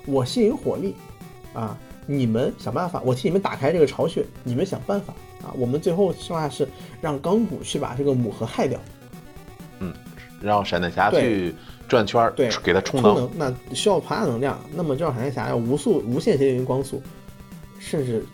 [0.06, 0.94] 我吸引火力，
[1.52, 1.76] 啊，
[2.06, 5.12] 你们想办法，我替你们打开这个巢穴，你们想办法
[5.42, 5.52] 啊。
[5.58, 6.66] 我们最后剩下是
[7.02, 8.80] 让钢骨去把这个母核害掉，
[9.80, 9.92] 嗯
[10.40, 11.54] 让闪电侠去
[11.86, 13.30] 转圈儿，对，给他充充能。
[13.36, 17.02] 那需要庞大能量，那么就让闪电侠要无速无限接近光速，
[17.78, 18.24] 甚至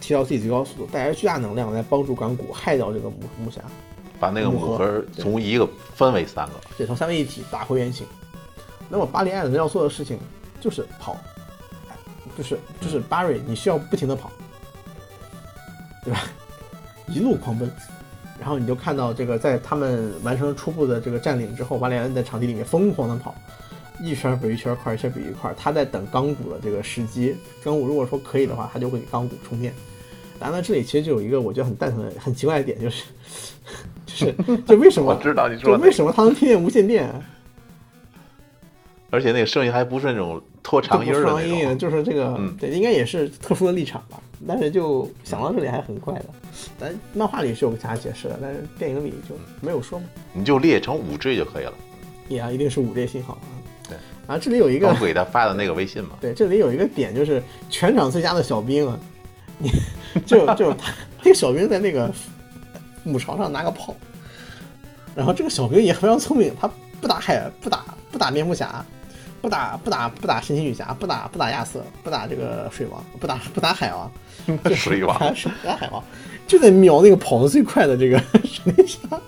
[0.00, 3.60] 提高自己最高速度，带来巨大能量来帮助钢骨害掉这个母母侠。
[4.22, 6.52] 把那个母盒从一个分为三个。
[6.78, 8.06] 对，从三位一体打回原形。
[8.88, 10.16] 那么巴里艾伦要做的事情
[10.60, 11.16] 就是跑，
[11.90, 11.96] 哎
[12.38, 14.30] 就是就是巴瑞，你需要不停的跑，
[16.04, 16.20] 对吧？
[17.08, 17.68] 一路狂奔，
[18.38, 23.34] 然后你就看到这个，在他们完成初步的这个占领之后，巴里艾伦在场地里面疯狂的跑，
[24.00, 25.56] 一圈比一圈儿快，一圈比一块儿。
[25.58, 29.74] 他在等钢骨的这个时机，钢骨如果说可以的话，他就会给钢骨充电。
[30.38, 33.04] 当然了，这里其实就有一个我觉得很蛋疼的、很奇怪的点，就是
[34.14, 37.08] 就是就为什么我知道你就说的为什么他能听见无线电？
[39.10, 41.78] 而且那个声音还不是那种拖长音儿的长音那种。
[41.78, 44.18] 就是这个，嗯对，应该也是特殊的立场吧。
[44.48, 46.24] 但是就想到这里还很怪的，
[46.78, 50.06] 但漫画里是有其他解释的，但是电影里就没有说嘛。
[50.32, 51.74] 你就列成五 G 就可以了。
[52.28, 53.46] 也啊，一定是五 G 信号啊。
[53.88, 53.96] 对。
[54.26, 58.98] 啊，这里有一个我给他发的那个微信嘛，对，这里有一个点就是全场最佳的小兵啊，
[59.58, 59.70] 你
[60.24, 60.92] 就就他
[61.22, 62.10] 那个小兵在那个
[63.02, 63.94] 母巢上拿个炮，
[65.14, 68.84] 然后这个小兵也非常聪明，他不打海不打不打蝙蝠侠，
[69.40, 74.10] 不打不打不打神奇女侠，不打不打亚瑟，不打这个水王，不打不打海王，
[74.64, 76.02] 就水王不打海王，
[76.46, 78.98] 就在瞄那个跑得最快的这个 闪电侠。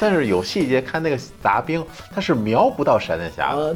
[0.00, 3.72] 但是有细节看那个杂兵，他是瞄不到闪电侠的，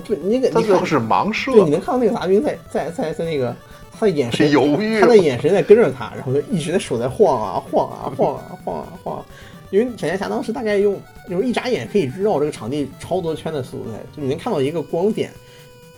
[0.53, 3.55] 他最后是盲射对，，你能看到那个杂兵在在在在那个
[3.99, 9.27] 他的眼神犹豫他的眼神在跟着他，然后就一直在手在晃啊晃啊 晃啊晃啊晃啊。
[9.71, 15.31] 因为闪电侠当时大概用就是一眨眼可以绕这个场地超多圈的速度在，就你能看到一个光点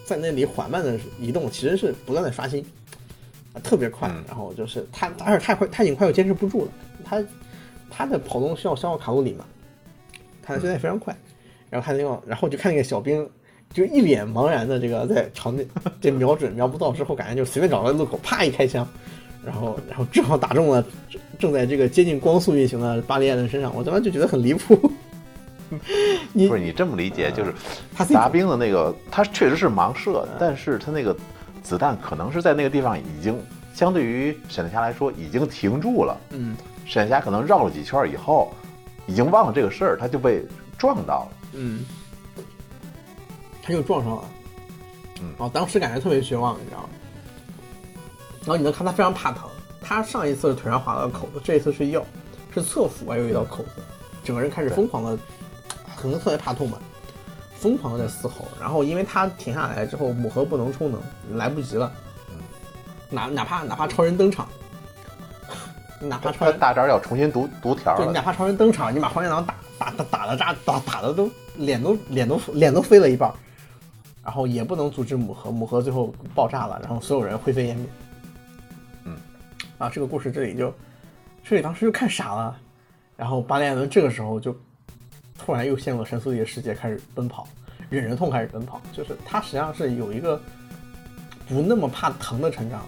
[0.05, 2.65] 在那里缓慢的移动，其实是不断的刷新，
[3.53, 4.25] 啊，特别快嗯。
[4.27, 6.73] 然后就是他，而且太快，他已经快要坚持不住了。
[7.05, 7.23] 他
[7.91, 9.45] 他的跑动需要消耗卡路里嘛，
[10.43, 11.15] 他现在非常快。
[11.69, 13.29] 然后他那个，然后就看那个小兵，
[13.73, 15.67] 就一脸茫然的这个在场内
[16.01, 18.87] 这瞄准瞄不到之后，感觉就随便找个路口啪一开枪，
[19.45, 24.91] 然后 然后正好打中了正正在这个接近光速运行的巴里艾伦身上，我他妈就觉得很离谱。
[26.33, 27.53] 你不是你这么理解，就是
[27.95, 31.15] 他自己杂兵的那个，他确实是盲射，但是他那个
[31.63, 33.39] 子弹可能是在那个地方已经
[33.75, 36.57] 相对于闪电侠来说已经停住了，嗯
[36.87, 38.51] 闪电侠可能绕了几圈以后，
[39.07, 40.43] 已经忘了这个事儿，他就被
[40.79, 41.37] 撞到了。
[41.53, 41.85] 嗯，
[43.69, 44.25] 他就撞上了，
[45.21, 46.89] 嗯然后当时感觉特别绝望，你知道吗？
[48.41, 49.47] 然后你能看他非常怕疼，
[49.83, 52.03] 他上一次腿上划了个口子，这一次是腰，
[52.55, 53.83] 是侧腹还有一道口子，
[54.25, 55.19] 整个人开始疯狂的，
[55.97, 56.79] 可能特别怕痛吧，
[57.59, 58.49] 疯狂的在嘶吼。
[58.59, 60.99] 然后因为他停下来之后，母核不能充能，
[61.37, 61.93] 来不及了，
[63.11, 64.49] 哪哪怕哪怕超人登场，
[66.01, 73.35] 哪怕超人大招要重新读读条对你哪，怕超人登场，你把黄天狼打打打打的炸打打的都脸都脸都脸都飞了一半儿，
[74.29, 77.87] 然后也不能阻止母核，母核最后爆炸了，然后所有人灰飞烟灭。
[79.05, 79.17] 嗯，
[79.79, 80.71] 啊，这个故事这里就
[81.43, 82.55] 这里当时就看傻了，
[83.17, 84.55] 然后巴里艾伦这个时候就
[85.39, 87.49] 突然又陷入了神速力的世界，开始奔跑，
[87.89, 90.39] 忍着痛开始奔跑，就是他实际上是有一个
[91.49, 92.85] 不那么怕疼的成长。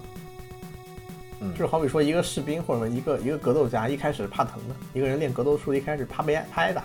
[1.41, 6.85] 嗯就是好比说一个士兵或者一个一个格斗家一开始怕疼的，一个人练格斗术一开始怕被挨怕挨打。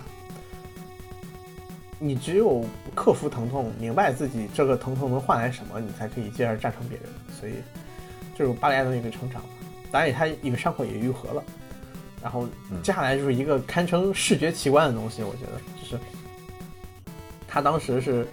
[2.00, 7.08] 你只有克服疼痛，明白自己这个疼痛能换来什么，你才可以接着战胜别人。
[7.40, 7.54] 所以，
[8.38, 9.42] 这是巴里艾伦一个成长。
[9.92, 11.44] 当然，他一个伤口也愈合了。
[12.22, 12.48] 然后
[12.82, 15.98] 接下来就是一个堪称视觉奇观的东西，我觉得就是
[17.48, 18.28] 他当时是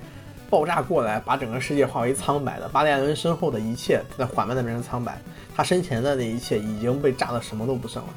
[0.49, 2.67] 爆炸过来，把整个世界化为苍白的。
[2.71, 5.21] 巴里艾伦身后的一切在缓慢的变成苍白，
[5.55, 8.09] 他身前的那一切已经被炸得什么都不剩了。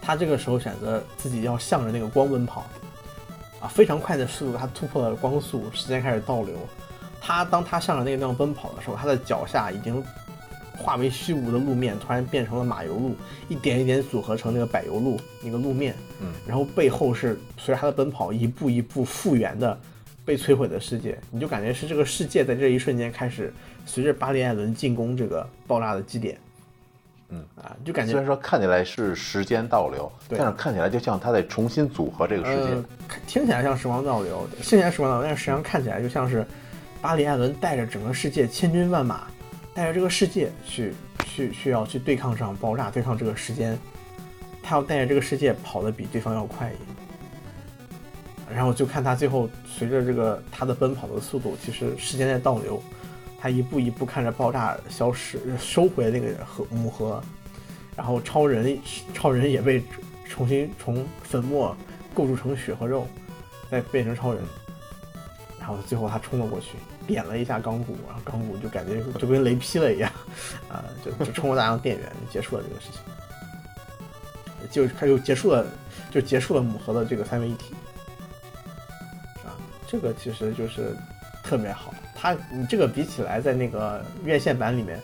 [0.00, 2.64] 他这个时候选择自己要向着那个光奔跑，
[3.60, 6.54] 啊，非常快的速度，他突破了光速，时间开始倒流。
[7.20, 10.02] 他当他向着那个地方奔跑的时候，他的脚下已经
[10.76, 13.16] 化为虚无的路面，突然变成了马油路，
[13.48, 15.94] 一点一点组合成那个柏油路那个路面。
[16.20, 19.78] 嗯，然后背后是随着他的奔跑，一步一步复原的
[20.24, 23.52] 被摧毁的世界，你就感觉是这个世界在这一瞬间开始
[23.86, 26.38] 随着巴里艾伦进攻这个爆炸的基点。
[27.28, 32.62] 嗯啊，就感觉虽然说看起来是时间倒流，对但是看起来就像他在重新组合这个世界。
[32.62, 32.84] 呃，
[33.26, 36.46] 听起来像时光倒流，听起来时光倒流，但是实际上看起来就像是
[37.00, 39.26] 巴里艾伦带着整个世界千军万马，
[39.74, 43.76] 带着这个世界去去需要去对抗上爆炸，对抗这个时间，
[44.62, 46.88] 他要带着这个世界跑得比对方要快一点。
[48.54, 52.80] 然后就看他最后随着这个他的奔跑的速度，其实时间在倒流，
[53.38, 57.22] 他一步一步看着爆炸消失，收回那个河母盒，
[57.96, 58.78] 然后超人
[59.14, 59.82] 超人也被
[60.28, 61.76] 重新从粉末
[62.14, 63.06] 构筑成血和肉，
[63.70, 64.42] 再变成超人，
[65.58, 66.76] 然后最后他冲了过去，
[67.06, 70.10] 点了一下钢骨，然后钢骨就感觉就跟雷劈了一样，
[70.68, 73.00] 啊、就就冲了大量电源，结束了这个事情，
[74.70, 75.66] 就他就结束了，
[76.10, 77.74] 就结束了母盒的这个三位一体，
[79.44, 79.54] 啊，
[79.86, 80.96] 这个其实就是
[81.44, 85.00] 特别好，它你这个比起来在那个院线版里面，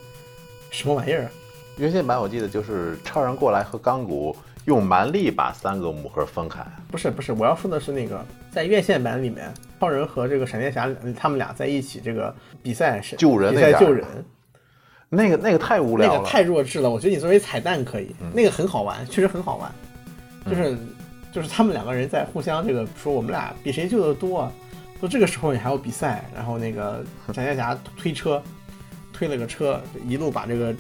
[0.71, 1.31] 什么玩意儿啊？
[1.77, 4.37] 原线版我记得就是超人过来和钢骨
[4.67, 6.61] 用蛮力把三个母盒分开。
[6.91, 14.07] 不是不是，我要说的是那个在院线版里面，超人和这个闪电侠他们俩在一起这个比赛是救人比赛救人，
[15.09, 16.91] 那个那个太无聊了那个太弱智了。
[16.91, 19.73] 我觉得你作为彩蛋可以，那个很好玩，确实很好玩。
[20.45, 20.77] 就是、
[21.33, 24.53] 就是他们两个人在互相这个说我们俩比谁救的多啊，
[25.03, 28.41] 说这个时候你还要比赛，然后那个闪电侠推车
[29.13, 30.73] 推了个车，一路把这个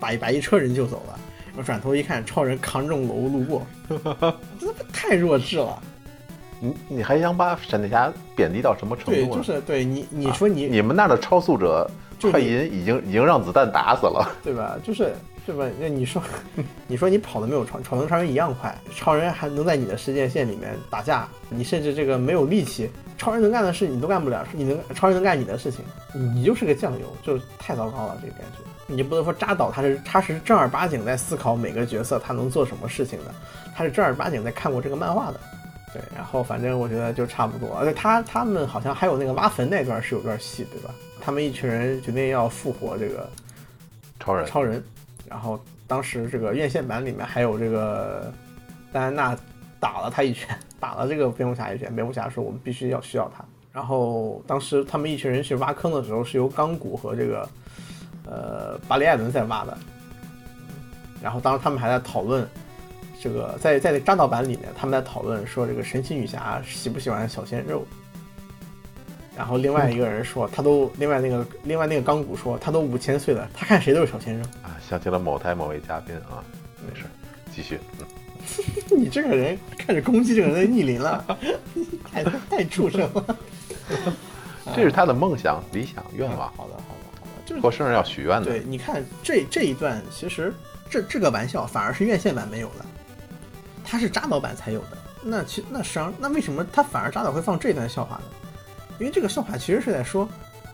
[0.00, 1.16] 把一把一车人救走了。
[1.56, 3.64] 我转头一看，超人扛重楼路过，
[4.58, 5.80] 这太弱智了。
[6.58, 9.36] 你你还想把闪电侠贬低到什么程对，度对？
[9.36, 11.88] 就是对你你说你、你们那儿的超速者
[12.20, 14.28] 快银已经已经让子弹打死了。
[14.42, 14.76] 对吧？
[14.82, 15.14] 就是
[15.46, 15.66] 对吧？
[15.78, 16.22] 那你说，
[16.86, 25.84] 你说你跑的没有超超能超人一样快，超人还能在你的时间线里面打架，你甚至这个没有力气，超人能干的事你都干不了，你能超人能干你的事情，
[26.14, 28.58] 你你就是个酱油，就太糟糕了这个感觉。
[28.86, 33.34] 你不能说扎导他是他是正儿八经在思考每个角色他能做什么事情的，
[33.74, 35.40] 他是正儿八经在看过这个漫画的。
[35.92, 40.92] 对，然后反正我觉得就差不多，而且他他们好像还有那个挖坟那段是有段戏，对吧？
[41.20, 43.30] 他们一群人决定要复活这个
[44.18, 44.82] 超人超人，
[45.34, 45.58] 然后
[45.88, 48.32] 当时这个院线版里面还有这个
[48.92, 49.36] 戴安娜
[49.80, 53.44] 打了他一拳，打了这个蝙蝠侠一拳，蝙蝠侠说我们必须要需要他。
[53.72, 57.48] 然后当时他们一群人去挖坑的时候，是由钢骨和这个
[58.24, 59.76] 呃巴里艾伦在挖的。
[61.20, 62.48] 然后当时他们还在讨论
[63.20, 67.84] 这个，在在那扎导版里面，他们在讨论说这个神奇女侠喜不喜欢小鲜肉。
[69.36, 74.44] 然后另外一个人说，他都另外那个另外那个钢骨说，他都五千岁了，他看谁都是小鲜肉。
[74.62, 76.42] 啊，想起了某台某位嘉宾啊，
[76.86, 77.06] 没事，
[77.54, 77.78] 继续。
[77.98, 78.06] 嗯
[78.94, 81.24] 你这个人开始攻击这个人的逆鳞了，
[82.12, 83.36] 太太畜生了。
[84.76, 86.52] 这是他的梦想、理想、愿望。
[86.54, 86.82] 好的，好的，
[87.18, 88.46] 好的，就是过生日要许愿的。
[88.50, 90.52] 对，你看这这一段，其实
[90.90, 92.84] 这这个玩笑反而是院线版没有的，
[93.82, 94.98] 它是扎导版才有的。
[95.22, 98.24] 那其那实际上，那为什么他反而扎导会放这段笑话呢？
[99.04, 100.26] 因为这个笑话其实是在说，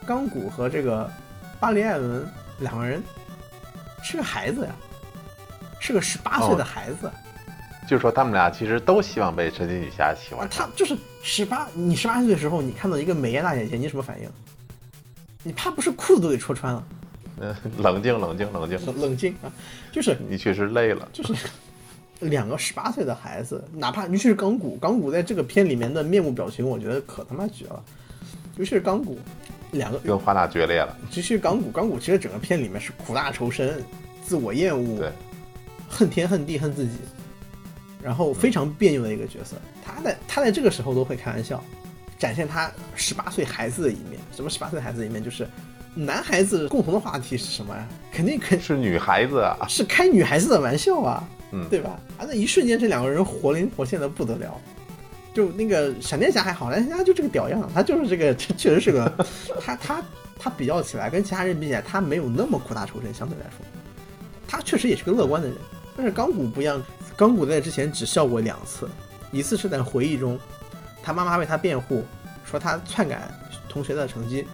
[0.06, 1.10] 钢骨和这个
[1.58, 2.24] 巴黎艾伦
[2.60, 3.02] 两个人
[4.04, 4.70] 是个孩子呀，
[5.80, 7.10] 是个十八岁的哦孩子。
[7.88, 14.30] 就是说他们俩其实都希望被神奇女侠喜啊，欢他就是十八，你十八岁的时候，你看到一个美艳大姐姐，你什么反应？
[15.42, 16.86] 你怕不是裤子都给戳穿了？
[17.40, 18.86] 嗯，冷静，冷静，冷静。
[18.86, 19.50] 冷冷静啊，
[19.90, 21.08] 就是你确实累了。
[21.12, 21.48] 就是
[22.20, 27.82] 两个十八岁的孩子，哪怕尤其是钢骨，钢骨在这个片里面的面部表情，我觉得可他妈绝了。
[28.60, 29.18] 尤其是钢骨，
[29.72, 30.94] 两个，跟华纳决裂了。
[31.00, 33.82] 尤其是钢骨，钢骨其实整个片里面是苦大仇深、
[34.22, 35.10] 自我厌恶对，
[35.88, 36.98] 恨天恨地恨自己，
[38.02, 39.56] 然后非常别扭的一个角色。
[39.82, 41.64] 他在他在这个时候都会开玩笑，
[42.18, 44.20] 展现他十八岁孩子的一面。
[44.36, 45.24] 什么十八岁孩子的一面？
[45.24, 45.48] 就是
[45.94, 47.88] 男孩子共同的话题是什么呀？
[48.12, 49.56] 肯定肯是女孩子啊。
[49.70, 51.98] 是开女孩子的玩笑啊，嗯对吧？
[52.18, 54.60] 啊，那一瞬间这两个人活灵活现的不得了。
[55.32, 59.26] 就那个闪电侠还好，闪电侠就这个屌样，他就是这个，这确实是个，
[59.60, 60.02] 他他
[60.38, 63.64] 他比较起来，跟其他人比起来，他没有那么苦大仇深，相对来说，
[64.48, 65.56] 他确实也是个乐观的人。
[65.96, 66.82] 但是钢骨不一样，
[67.16, 68.88] 钢骨在之前只笑过两次，
[69.32, 70.38] 一次是在回忆中，
[71.02, 72.04] 他妈妈为他辩护，
[72.44, 73.28] 说他篡改
[73.68, 74.46] 同学的成绩，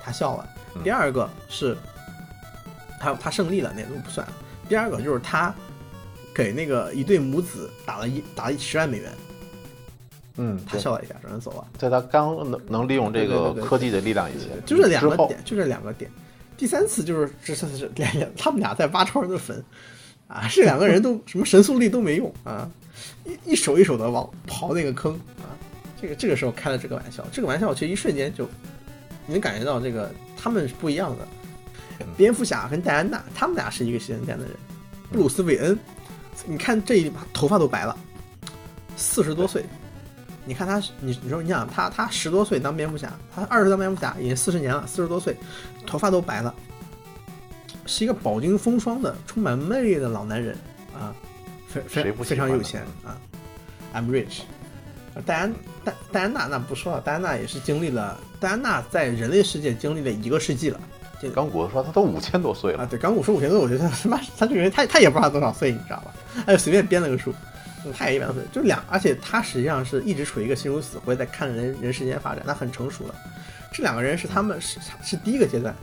[0.00, 0.48] 他笑了。
[0.76, 1.76] 嗯第二个是
[3.00, 4.26] 他他胜利了，那都不算。
[4.68, 5.54] 第二个就是他
[6.34, 9.12] 给那个一对母子打了一打了十万美元，
[10.36, 11.66] 嗯，他笑了一下，转身走了。
[11.78, 16.10] 在他刚能能利用这个科技的力量以前，就这两个点，就这两个点。
[16.56, 19.62] 第三次就是这次是俩俩他们俩在挖超人的坟，
[20.28, 22.70] 啊，这两个人都 什么神速力都没用啊，
[23.24, 25.50] 一一手一手的往刨那个坑啊，
[26.00, 28.44] 这个这个时候开了这个玩笑，这个玩笑其实一瞬间就
[29.26, 31.26] 你能感觉到这个他们是不一样的。
[32.16, 34.52] 蝙蝠侠跟戴安娜，他们俩是一个时间点的人。
[35.12, 35.78] 布鲁斯韦恩，
[36.44, 37.96] 你看这一把头发都白了，
[38.96, 39.64] 四十多岁。
[40.44, 45.36] 你看他，你你说你想他他十多岁当蝙蝠侠，他二十当蝙蝠侠已经四十年了，四十多岁，
[45.86, 46.54] 头发都白了，
[47.86, 50.56] 是一个饱经风霜的、充满魅力的老男人
[50.94, 51.14] 啊，
[51.68, 53.16] 非非非常有钱啊
[53.94, 54.40] ，I'm rich。
[55.24, 60.80] 戴安戴戴安娜那不说了，戴安娜也是经历了，戴安娜在人类世界经历了一个世纪了。
[61.22, 66.12] 这个钢骨说他都五千多岁了啊，了，对，港股说五千多，我觉得他妈他这个人他他也不知道多少岁，你知道吧？
[66.44, 67.36] 他就随便编了个数，嗯
[67.92, 73.14] 他也一百多岁，就两，而且他实际上是一直处于一个心如死灰，在看人人世间发展，他很成熟了。
[73.72, 75.74] 这两个人是他们是是第一个阶段，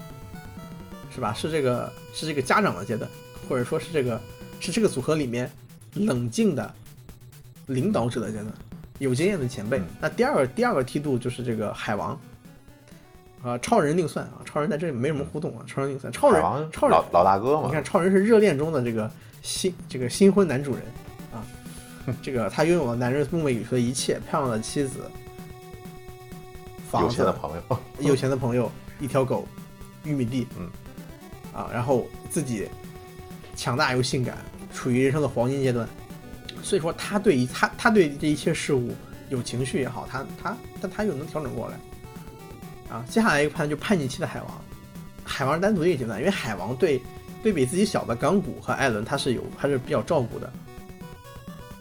[1.13, 1.33] 是吧？
[1.33, 3.09] 是这个是这个家长的阶段，
[3.47, 4.19] 或者说是这个
[4.59, 5.51] 是这个组合里面
[5.93, 6.73] 冷静的
[7.67, 8.47] 领导者的阶段，
[8.99, 9.77] 有经验的前辈。
[9.77, 12.19] 嗯那第二个第二个梯度就是这个海王。
[13.43, 16.39] 啊，超人另算啊，超人在这里没什么互动啊，超人另算，超人
[16.71, 19.09] 超人老老大哥嘛，你看，超人是热恋中的这个
[19.41, 21.00] 新这个新婚男主人啊，
[22.21, 24.99] 这个他拥有了男人梦寐以求的一切，漂亮的妻子，
[26.89, 29.47] 房子有钱的，朋友，有钱的朋友，一条狗，
[30.03, 30.69] 玉米地，嗯，
[31.53, 32.67] 啊，然后自己
[33.55, 34.37] 强大又性感，
[34.73, 35.87] 处于人生的黄金阶段，
[36.63, 38.93] 所以说他对于他他对这一切事物
[39.29, 44.61] 有情绪也好，他他但他又能调整过来，啊，接下来一个判断就叛逆期的海王，
[45.23, 47.01] 海王是单独一个阶段，因为海王对
[47.43, 50.51] 对比自己小的钢骨和艾伦他是有还是比较照顾的，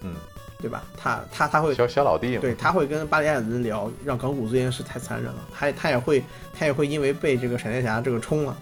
[0.03, 0.14] 嗯，
[0.61, 0.84] 对吧？
[0.96, 5.38] 他他他会小小老弟嘛，对，他会跟巴里亚人聊，让港股这件事太残忍了。
[5.53, 6.22] 他他也会
[6.59, 8.57] 他也会因为被这个闪电侠这个冲了，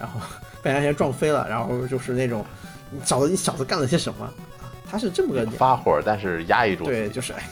[0.00, 0.20] 然后
[0.62, 2.44] 被闪电侠撞飞了，然后就是那种
[2.90, 4.32] 你小子你小子干了些什么啊？
[4.90, 7.48] 他是这么个发火，但是压抑住，对，就是哎，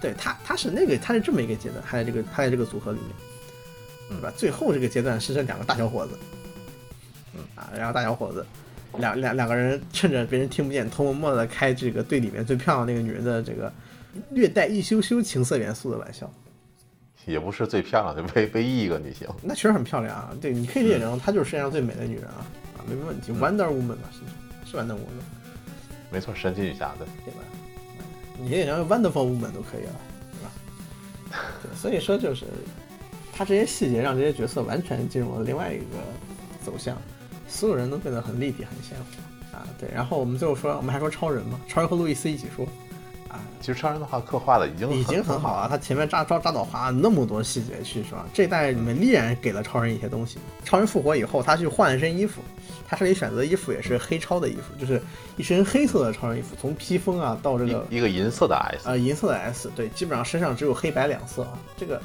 [0.00, 4.32] 对他他是那个他是这么一个阶段，他在这个他在这个组合里面，对吧？
[4.36, 6.18] 最后这个阶段是这两个大小伙子，
[7.34, 8.44] 嗯啊，然后大小伙子。
[8.98, 13.72] 两两两个人趁着别人听不见，偷偷摸摸的开这个队里面最漂亮那个女人的这个
[14.30, 16.30] 略带一羞羞情色元素的玩笑，
[17.24, 20.30] 也不是最漂亮的唯唯一一个女性，那确实很漂亮啊。
[20.40, 22.44] 对，你可以理解成她就是世界上最美的女人啊，
[22.76, 25.24] 啊，没问题，Wonder Woman 嘛，是是 Wonder Woman，
[26.10, 27.40] 没错，神奇女侠的，对吧？
[28.38, 30.00] 你可以讲 Wonderful Woman 都可以了，
[30.32, 31.38] 对吧？
[31.62, 32.46] 对，所以说就是
[33.32, 35.84] 他这些细节让这些角色完全进入了另外一个
[36.64, 36.96] 走向，
[37.52, 39.62] 所有人都变得很立体、很鲜活啊。
[39.78, 42.66] 对，然后我们最后说，我们还说超人嘛，超人和路易斯一起说，
[43.28, 45.68] 啊，其实超人的话刻画的已经已经很好了。
[45.68, 50.38] 他前面扎扎扎导花了那么多细节去说，这一代里面依然给了超人一些东西。
[50.64, 52.40] 超人复活以后，他去换了身衣服，
[52.88, 55.00] 他这里选择的衣服也是黑超的衣服，就是
[55.36, 61.58] 一身黑色的超人衣服，从披风啊到这个一一个银色的 S，呃银色的 S，对，基本上身上只有黑白两色啊。
[61.76, 62.00] 这个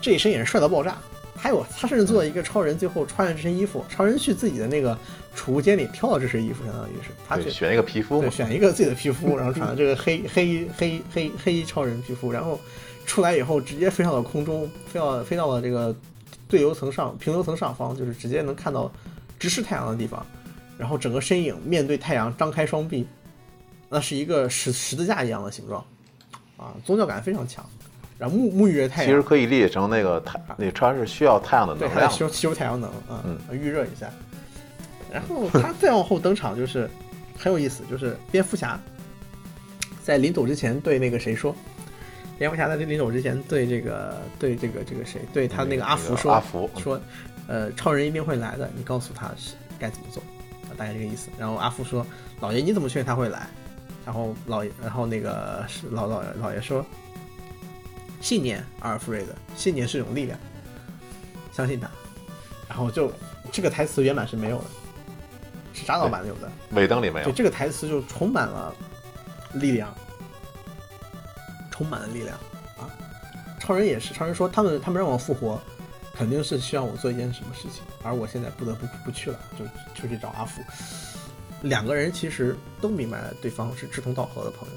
[0.00, 0.96] 这一身也是帅到爆炸。
[1.42, 4.96] 还有，他甚至做了一个超人，最后穿着这身衣服，超人去自己的那个
[5.34, 12.60] 储物间里挑了这身衣服，相当于是他去对，选一个皮肤对，选一个自己的皮肤，然后穿这个黑黑黑黑黑超人皮肤，然后
[13.06, 15.96] 出来以后直接飞上了空中，飞到飞到了这个
[16.46, 18.92] 对流层上平流层上方，就是直接能看到
[19.38, 20.24] 直视太阳的地方，
[20.76, 23.06] 然后整个身影面对太阳，张开双臂，
[23.88, 25.82] 那是一个十十字架一样的形状，
[26.58, 27.64] 啊，宗教感非常强，
[28.20, 34.10] 然后沐沐浴着太阳，其实可以理解成那个太那个超人是需要太阳的对，能量还得吸，收吸收太阳能啊，嗯预热一下。
[35.10, 36.88] 然后他再往后登场就是
[37.38, 38.78] 很有意思，就是蝙蝠侠
[40.04, 41.56] 在临走之前对那个谁说，
[42.38, 47.00] 蝙蝠侠在临走之前对这个对这个这个谁对他那个阿福说，阿福说，
[47.48, 50.22] 呃，超人一定会来的，你告诉他是该怎么做，
[50.68, 51.30] 啊，大概这个意思。
[51.38, 52.06] 然后阿福说，
[52.40, 53.48] 老爷你怎么确定他会来？
[54.04, 56.84] 然后老爷，然后那个是老老老爷说，
[58.20, 60.38] 信念，阿尔弗瑞德，信念是一种力量，
[61.52, 61.90] 相信他。
[62.68, 63.12] 然后就
[63.50, 64.64] 这个台词原版是没有的，
[65.74, 66.50] 是扎导版有的。
[66.72, 68.74] 尾灯里没有对，这个台词就充满了
[69.54, 69.92] 力量，
[71.70, 72.36] 充满了力量
[72.78, 72.86] 啊！
[73.58, 75.60] 超人也是，超人说他们他们让我复活，
[76.14, 79.64] 肯定是希望我做一件什么事情，而我现在不得不不去了，就
[80.00, 80.62] 就去找阿福。
[81.62, 84.74] 两个人其实都明白了对方是志同道合的朋友。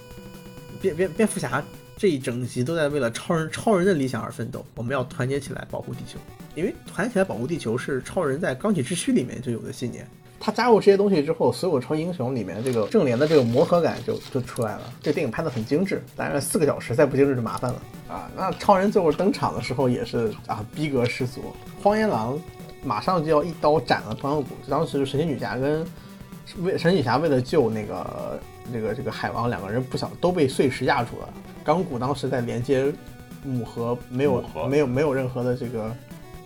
[0.81, 1.63] 蝙蝙蝙蝠侠
[1.97, 4.65] 这一整集都在为了超人超人的理想而奋斗。
[4.75, 6.19] 我们要团结起来保护地球，
[6.55, 10.07] 因为团结起来保护地球是超人在钢铁之躯里面就有的信念。
[10.39, 14.93] 他加入这些东西之后，所有超英雄里面这个正联的这个磨合感就就出来了。
[15.01, 18.29] 这电影拍的很精致，当然四个小时再不精致就麻烦了啊。
[18.35, 22.37] 那超人最后登场的时候也是啊逼格十足，荒原狼
[22.83, 24.49] 马上就要一刀斩了钢骨。
[24.69, 25.85] 当时神奇女侠跟
[26.59, 28.37] 为神奇女侠为了救那个
[28.71, 31.29] 那个这个海王两个人不小都被碎石压住了。
[31.63, 32.91] 钢骨当时在连接
[33.43, 35.95] 母核，没有没有没有任何的这个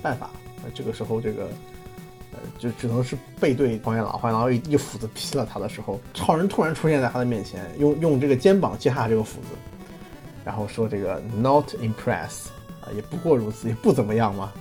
[0.01, 0.29] 办法。
[0.63, 1.49] 呃这个时候这个。
[2.33, 9.47] 呃，就只能是背对荒原狼，荒原狼一一斧子劈了他的时候，超人突然出现在他的面前，用用这个肩膀接下这个斧子，
[10.45, 12.49] 然后说这个 not impress
[12.81, 14.51] 啊，也不过如此，也不怎么样嘛。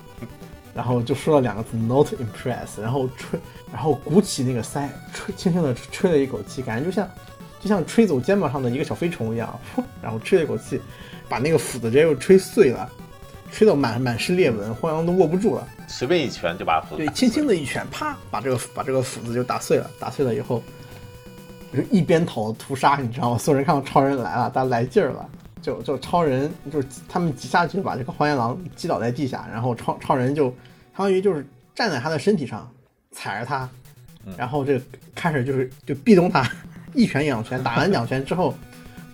[0.73, 3.39] 然后就说了两个字 not impress，然后吹，
[3.71, 7.07] 然后鼓起那个腮，吹轻轻的吹了一口气，感觉就像
[7.61, 10.81] 就像吹走肩膀上的一个小飞虫一样，噗 然后吹了一口气，
[11.29, 12.91] 把那个斧子直接又吹碎了，
[13.51, 15.67] 吹到满满是裂纹，荒原狼都握不住了。
[15.89, 19.91] 随便一拳就把斧子对，轻轻的一拳，啪，把这个把这个斧子就打碎了。
[20.01, 20.63] 打碎了以后，
[21.73, 23.39] 就一边逃屠杀，你知道吗？
[23.39, 25.29] 所有人看到超人来了，大家来劲儿了，
[25.63, 30.47] 就就超人就是他们几下去就把这个荒原狼击倒在地下，然后超超人就
[30.97, 32.69] 相当于就是站在他的身体上，
[33.13, 33.69] 踩着他，
[34.37, 34.85] 然后这个
[35.15, 36.43] 开始就是就壁咚他，
[36.97, 38.55] 一拳两拳，打完两拳之后，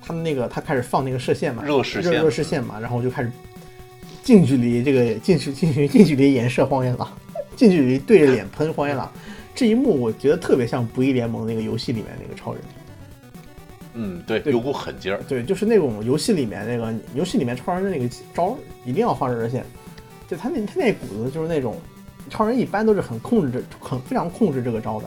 [0.01, 2.13] 他们那个他开始放那个射线嘛，热视线。
[2.13, 3.31] 热热视线嘛，然后就开始
[4.23, 7.09] 近距离这个近距近距近距离颜射荒原狼，
[7.57, 9.11] 近距离对着脸喷荒原狼，
[9.55, 12.63] 这一幕我觉得特别像《不义联盟》那个游戏里面那个超人，
[13.95, 14.53] 嗯，对，对。
[14.53, 15.21] 有股狠劲儿。
[15.29, 19.65] 对，就是那种游戏里面那个游戏里面超人的那个招儿一定要放热线，
[20.29, 21.77] 就他那他那股子就是那种
[22.31, 25.07] 超人一般都是很控制这很非常控制这个招的，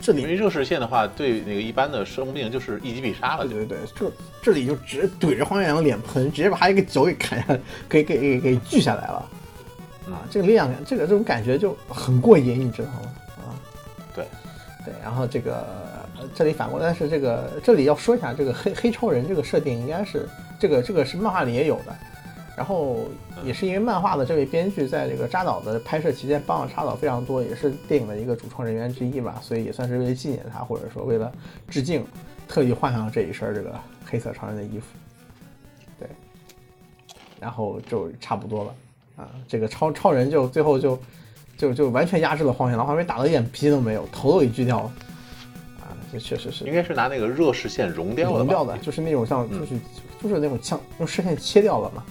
[0.00, 9.28] 这里因为热视线的话，对那个一般的生病就是一击必杀了，对对对，这这里就直接怼着荒原狼脸盆，直接把他一个脚给砍下，给给给给锯下来了。
[10.06, 13.00] 啊，这个力量感，这个这种感觉就很过瘾，你知道吗？
[13.36, 13.54] 啊，
[14.14, 14.24] 对
[14.84, 15.66] 对，然后这个
[16.18, 20.28] 呃这里反过来是这个，这里要说一下这个黑黑超人这个设定，应该是
[20.58, 21.94] 这个这个是漫画里也有的，
[22.56, 23.06] 然后
[23.44, 31.32] 也是因为漫画的这位编剧在这个扎导的拍摄期间帮了扎导非常多，也是电影的一个主创人员之一吧，所以也算是为了纪念他，或者说为了
[31.68, 32.04] 致敬，
[32.46, 33.74] 特意换上了这一身这个
[34.04, 34.86] 黑色超人的衣服，
[35.98, 36.08] 对，
[37.40, 38.74] 然后就差不多了。
[39.16, 40.98] 啊，这个超超人就最后就
[41.56, 44.92] 就就完全压制了荒原狼，荒原狼打的一点脾气都没有，头都给锯掉了，
[45.80, 46.64] 啊，这确实是。
[46.64, 49.78] 应该是拿那个热视线融掉的，融掉的，就是那种像就是、
[50.22, 52.02] 就是那种枪用视线切掉了嘛，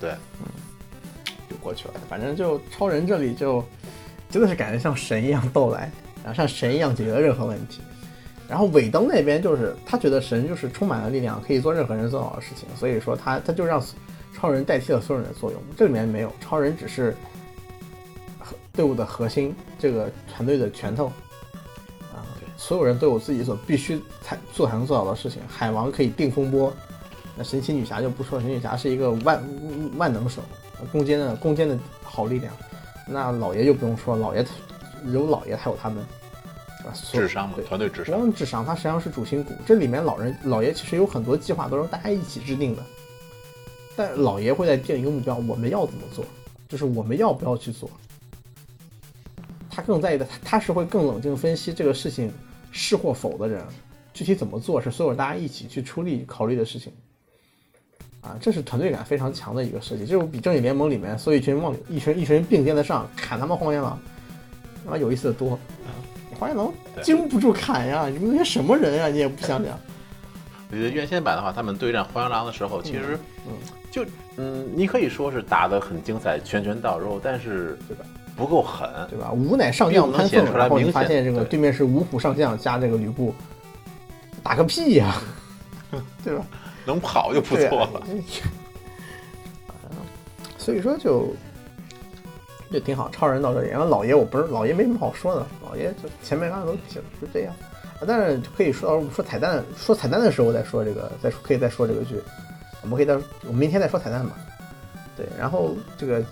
[0.00, 0.46] 对，嗯
[1.48, 1.94] 就过去了。
[2.08, 3.62] 反正就超人这里就
[4.30, 5.90] 真的是感觉像神一样到来，
[6.24, 7.80] 然后像神一样解决了任何问题。
[8.48, 13.80] 然后尾灯那边就是他觉得神就是充满了力量，可以做任何人做好的事情，所以说他他就让
[14.34, 15.62] 超人代替了所有人的作用。
[15.76, 17.14] 这里面没有，超人只是
[18.40, 21.06] 核队伍的核心，这个团队的拳头
[22.12, 22.26] 啊，
[22.56, 25.40] 所有人都有自己所必须才做才能做到的事情。
[25.46, 26.72] 海王可以定风波，
[27.36, 29.42] 那神奇女侠就不说，神奇女侠是一个万
[29.96, 30.42] 万能手，
[30.92, 32.52] 攻坚的攻坚的好力量。
[33.06, 34.44] 那老爷就不用说，老爷
[35.06, 36.04] 有老爷，还有他们，
[36.94, 38.14] 智商嘛对，团队智商。
[38.14, 39.52] 不用智商，他实际上是主心骨。
[39.66, 42.84] 这里面老人老爷其实有很多计划都是大家一起制定的，
[43.96, 46.24] 但老爷会在定一个目标，我们要怎么做，
[46.68, 47.90] 就是我们要不要去做。
[49.68, 52.30] 他更在意的，他他是会更冷静分析这个事情
[52.70, 53.64] 是或否的人，
[54.12, 56.92] 具体怎么做是所有大家一起去出力考虑的事情。
[58.20, 63.98] 啊，这是团队感非常强的一个设计，这种比正义联盟里面所有一群忘一群一群人并肩的上砍他们荒原狼，
[64.84, 65.58] 他妈有意思的多。
[66.38, 68.08] 荒原狼经不住砍呀！
[68.08, 69.08] 你们那些什么人呀？
[69.08, 69.78] 你也不想想。
[70.70, 73.52] 我觉得院线版的话，他们对战荒原狼的时候，其实嗯
[73.90, 74.06] 就
[74.36, 78.04] 嗯，你可以说是打得很精彩，拳拳到肉，但是对吧？
[78.36, 78.88] 不够狠。
[79.10, 79.32] 对吧？
[79.32, 83.34] 五乃上将潘凤，然后你发现这个对对面是五虎上将加这个吕布，
[84.42, 85.16] 打个屁呀、
[86.24, 86.46] 对吧？
[86.90, 88.02] 能跑就不错了。
[90.58, 91.34] 所以说就
[92.70, 97.54] 就挺好，超人到这里，然后老爷我不是老爷没什么好说的，老爷就前面刚才都提了，就这样。
[97.98, 102.16] 啊但是可以说到我们说彩蛋，说彩蛋的时候再说这个，再说可以再说这个剧，
[102.82, 104.36] 我们可以再我们明天再说彩蛋吧。
[105.16, 106.22] 对，然后这个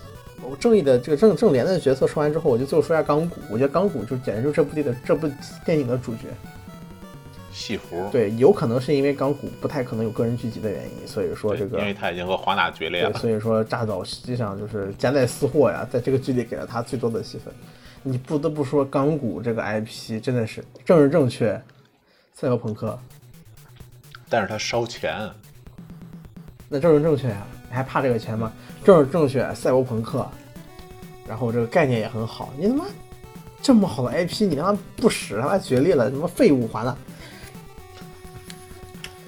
[0.41, 5.29] 我正义的这个正正联的角色说完之后，我就最后说一下钢骨，我觉得钢骨就简直就是这部电的这部
[5.65, 6.21] 电影的主角。
[7.51, 13.13] 戏服，对，有可能是因为钢骨不太可能有个人聚集的原因，所以说这个因为他已经和华纳决裂，了。
[13.19, 17.53] 所以说扎导实际上就是夹带私货呀，在这个剧里给了他最多的戏份。
[18.01, 21.61] 你不得不说，钢骨这个 IP 真的是政治正确，
[22.33, 22.97] 赛博朋克，
[24.29, 25.29] 但是他烧钱，
[26.69, 28.53] 那政治正确呀，你还怕这个钱吗？
[28.85, 30.25] 政治正确，赛博朋克，
[31.27, 32.85] 然后这个概念也很好，你他妈
[33.61, 36.97] 这么好的 IP，你他妈不使，他妈决裂了，什么废物还了。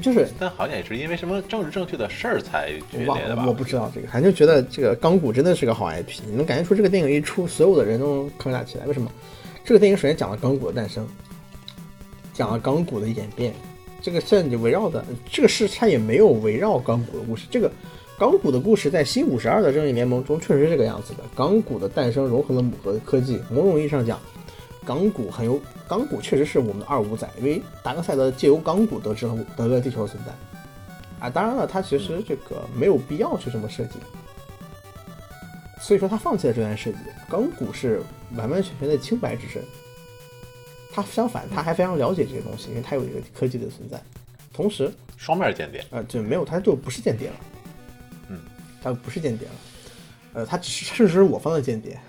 [0.01, 3.45] 就是但好像也是因为什么政治正确的事儿才决我忘裂的吧？
[3.47, 8.85] 我不知道这个，反正就觉得这个钢骨真的是个好 IP，你能感觉出这个电影一出，所有的人都能抗打起来。
[8.85, 9.09] 为什么？
[9.63, 11.07] 这个电影首先讲了钢骨的诞生，
[12.33, 13.53] 讲了钢骨的演变，
[14.01, 17.45] 这个甚至围绕的这个事，它也没有围绕钢骨的故事。
[17.51, 17.71] 这个
[18.17, 21.23] 钢骨的故事在新五十二的正义联盟中确实是这个样子的。
[21.35, 24.19] 钢骨的诞生融合了母核科技，某种意义上讲，
[24.85, 30.31] 钢骨很有港股确实是我们的二五仔，因为达克赛德借由港股得知了得了地球的存在。
[31.19, 33.99] 啊，当然了，他其实这个没有必要去这么设计，
[35.79, 36.97] 所以说他放弃了这段设计。
[37.29, 38.01] 港股是
[38.35, 39.63] 完完全全的清白之身，
[40.91, 44.01] 他相反，他还非常了解这些东西，因为他有一个科技的存在。
[44.51, 47.35] 同时，双面间谍，呃，就没有，他就不是间谍了，
[48.29, 48.39] 嗯，
[48.81, 49.53] 他不是间谍了，
[50.33, 51.99] 呃，他只是甚至是我方的间谍，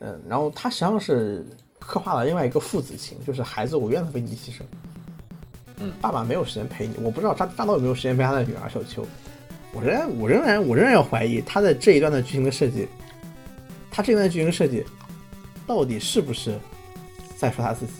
[0.00, 1.46] 嗯，然后他实际上是
[1.86, 4.62] 刻画了另外一个父子情，就是孩子我愿意为你牺牲，
[5.78, 9.06] 嗯，爸爸没有时间陪你，我不知道大大刀有没有时间陪他的女儿小秋，
[9.72, 12.88] 我仍然我仍然我仍然要怀疑他的这一段的剧情的设计，
[13.90, 14.84] 他这一段的剧情设计
[15.66, 16.58] 到底是不是
[17.36, 17.92] 在说他自己？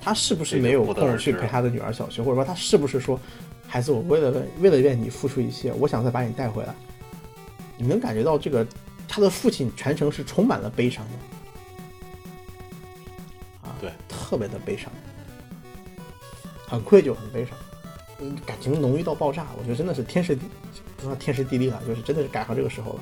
[0.00, 3.20] 他是不是没有空去陪他的女儿小秋，或者说他是不是说，
[3.66, 6.74] 孩子，我为了为了愿你付出一切，我想再把你带回来。
[7.76, 8.66] 你能感觉到这个
[9.06, 11.27] 他的父亲全程是充满了悲伤的，啊，
[13.80, 14.90] 对，特别的悲伤，
[16.66, 17.56] 很愧疚，很悲伤，
[18.20, 20.42] 嗯，感情浓郁到爆炸，我觉得真的是天时地，
[20.96, 23.00] 不说天时地利了，就是真的是赶上这个时候了。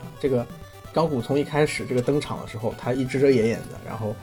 [0.00, 0.44] 啊这个
[0.92, 4.16] 钢骨从一开始这个登场的时候，他一遮遮掩掩的，然后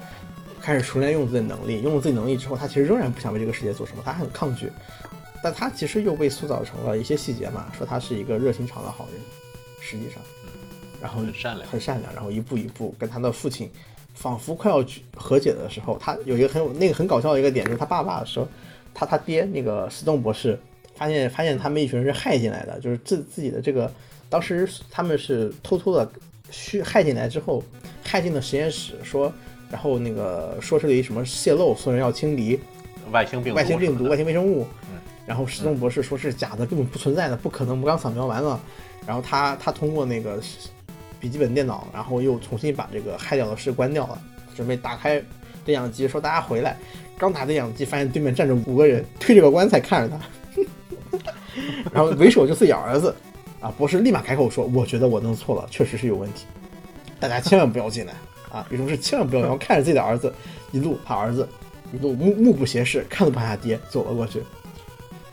[0.59, 4.69] 开始熟练用自己的能力，用了自己能力之后，他其实仍然不想为这个世界做什么，他很抗拒，
[5.41, 9.21] 但他其实又被塑造成了一些细节嘛，说他是一个热心肠的好人，
[9.79, 10.21] 实际上，
[10.99, 11.69] 然后很善良。
[11.69, 13.71] 很善良，然后一步一步跟他的父亲
[14.15, 18.47] 仿佛快要去和解的时候，他有一个很有那个很搞笑的一个点，就是他爸爸说，
[18.93, 20.57] 他他爹那个史东博士
[20.95, 23.91] 发现发现他们一群人是害进来的，就是自自己的这个
[24.29, 26.09] 当时他们是偷偷的
[26.49, 27.61] 去害进来之后，
[28.03, 29.31] 害进了实验室，说
[29.69, 32.59] 然后那个说这里什么泄露，所有人要清理，
[33.11, 34.97] 外星病毒，外星病毒、外星微生物嗯。
[35.25, 37.81] 然后史东博士说是假的，根本不存在的，不可能。
[37.81, 38.59] 我刚扫描完了，
[39.07, 40.39] 然后他他通过那个
[41.19, 44.21] 笔记本电脑，然后又重新把这个害掉的事关掉了，
[44.55, 45.21] 准备打开
[45.63, 46.77] 对讲机说大家回来。
[47.17, 51.19] 刚打对讲机，发现对面站着五个人，推着个棺材看着他，
[51.93, 53.15] 然后为首就是咬儿子。
[53.61, 56.45] 啊，博士立马开口说：“我觉得我弄错了，确实是有问题，
[57.19, 58.13] 大家千万不要进来
[58.51, 58.63] 啊！
[58.69, 60.31] 有种事千万不要，然后看着自己的儿子，
[60.71, 61.47] 一路他儿子
[61.91, 64.43] 一路目目不斜视，看都不看他爹，走了过去，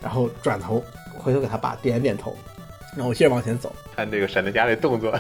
[0.01, 0.83] 然后转头
[1.18, 2.35] 回头给他爸点了点头，
[2.97, 3.70] 然后接着往前走。
[3.95, 5.12] 看这个闪电侠这动作，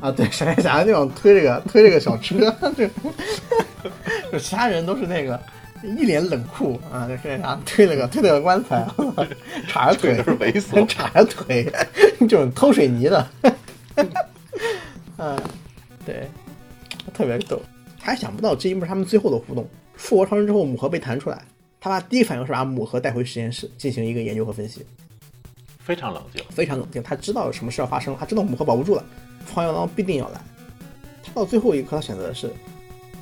[0.00, 2.88] 啊，对，闪电侠那种推这个推这个小车，这
[4.30, 5.40] 就其他人都是那个
[5.82, 8.86] 一脸冷酷啊，这闪电侠推了个推了个棺材，
[9.66, 11.70] 叉着腿都是猥琐叉着腿，
[12.28, 13.28] 就是偷水泥的，
[15.18, 15.36] 嗯，
[16.06, 16.28] 对，
[17.12, 17.60] 特别逗。
[18.00, 19.68] 他还想不到这一幕是他们最后的互动。
[19.94, 21.42] 复活超人之后，母盒被弹出来，
[21.80, 24.86] 他爸第一反应是把母盒带回实验室进行一个研究和分析。
[25.80, 26.44] 非常冷静。
[26.50, 29.04] 非常冷静，他知道有什么事要发生，他知道母盒保不住了，
[29.54, 30.40] 黄药郎必定要来。
[31.24, 32.50] 他到最后一刻，他选择的是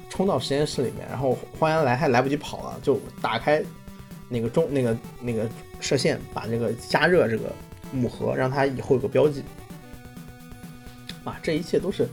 [0.09, 3.63] 冲到实验室里面，然后黄羊来还来不及跑了，就打开
[4.29, 5.49] 那个中那个那个
[5.81, 7.53] 射线，把这个加热这个
[7.93, 9.43] 母盒，让它以后有个标记。
[11.25, 12.09] 啊，这一切都是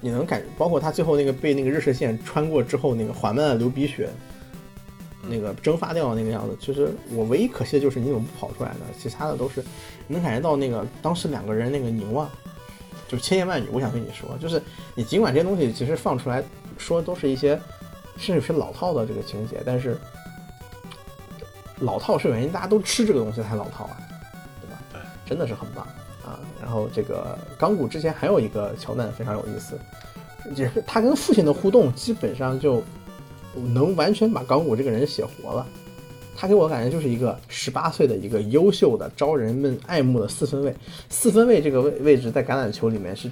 [0.00, 4.08] 你能感，包括他最后那个被那个热射线穿过之后，那个缓慢的流鼻血，
[5.28, 6.56] 那个蒸发掉的那个样子。
[6.58, 8.86] 其实我唯一可惜的就是你怎么不跑出来呢？
[8.98, 9.62] 其他的都是
[10.08, 12.26] 能感觉到那个当时两个人那个凝望，
[13.14, 13.68] 就是千言万语。
[13.72, 14.60] 我想跟你说，就是
[14.96, 16.42] 你尽管这些东西其实放出来
[16.76, 17.58] 说都是一些
[18.16, 19.96] 甚至是老套的这个情节，但是
[21.78, 23.96] 老套是原因，大家都吃这个东西才老套啊，
[24.60, 24.82] 对吧？
[24.92, 25.86] 对，真的是很棒
[26.24, 26.40] 啊。
[26.60, 29.78] 然后这个钢骨之前还有一个桥段非常有意思，
[30.56, 32.82] 也是他跟父亲的互动基本上就
[33.54, 35.66] 能完全把钢骨这个人写活了。
[36.36, 40.74] 他给我感觉就是一个十八岁的一个优秀的、招人们爱慕的四分卫。
[41.08, 43.30] 四分卫这个位位置在橄榄球里面是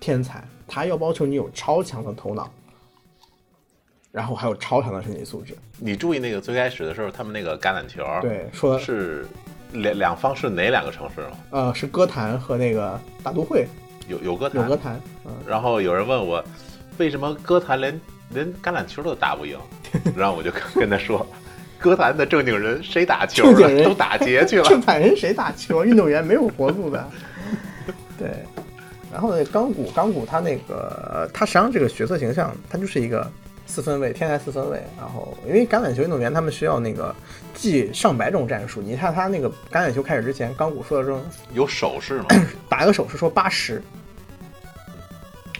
[0.00, 2.50] 天才，他要要求你有超强的头脑，
[4.12, 5.56] 然后还有超强的身体素质。
[5.78, 9.26] 你注意那个最开始的时候，他们那个橄榄球，，对，说是
[9.72, 11.36] 两两方是哪两个城市吗？
[11.50, 13.66] 呃是歌坛和那个大都会
[14.08, 16.42] 有有歌坛，有歌坛，嗯，然后有人问我，
[16.98, 19.58] 为什么歌坛连连橄榄球都打不赢？
[20.16, 21.26] 然后我就跟跟他说，
[21.78, 23.52] 歌坛的正经人谁打球了？
[23.52, 24.64] 正经人都打劫去了。
[24.68, 25.84] 正版人谁打球？
[25.84, 27.08] 运动员没有活路的。
[28.18, 28.30] 对，
[29.12, 33.30] 然后呢，钢骨，钢骨他那个他实际上这个角色形象，他就是一个
[33.66, 34.82] 四分卫，天才四分卫。
[34.98, 37.14] 然后因为橄榄球运动员他们需要那个
[37.54, 41.20] 记上百种战术，你看他那个橄榄球开始之前，钢骨说的这
[41.52, 42.26] 有手势吗？
[42.68, 43.82] 打一个手势说八十。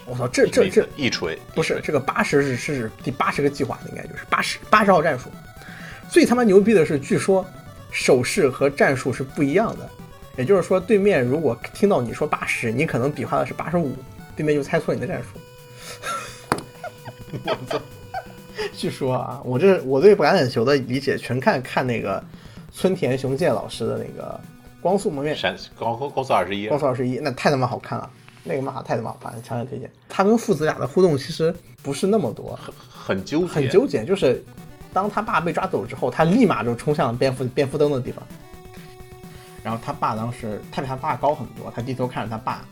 [0.07, 5.29] 我操，这这这一锤不是这个八十是是第八十个计划，应该就是八十八十号战术。
[6.11, 7.45] 最他妈牛逼的是，据说
[7.91, 9.89] 手势和战术是不一样的。
[10.37, 13.95] 也就是说，对面如果听到你说八十，你可能比划的是八十五，
[14.37, 15.29] 对面就猜错你的战术。
[17.45, 17.81] 我操！
[18.75, 22.23] 据说啊，我这我对橄榄球的理解全看看那个
[22.71, 24.39] 村田雄介老师的那个
[24.83, 28.11] 《光速蒙面》，闪光光速二十一，光速二十一，那太他妈好看了，
[28.45, 29.91] 那个漫画太他妈好看了，强烈推荐。
[30.09, 32.75] 他跟父子俩的互动其实不是那么多，很
[33.17, 34.05] 很纠结，很纠结。
[34.05, 34.45] 就是
[34.97, 38.27] 当他爸被抓走之后，他立马就冲向了蝙蝠蝙蝠灯的地方。
[39.63, 42.65] 然后他爸当时他比他爸高很多，他低头看着他爸，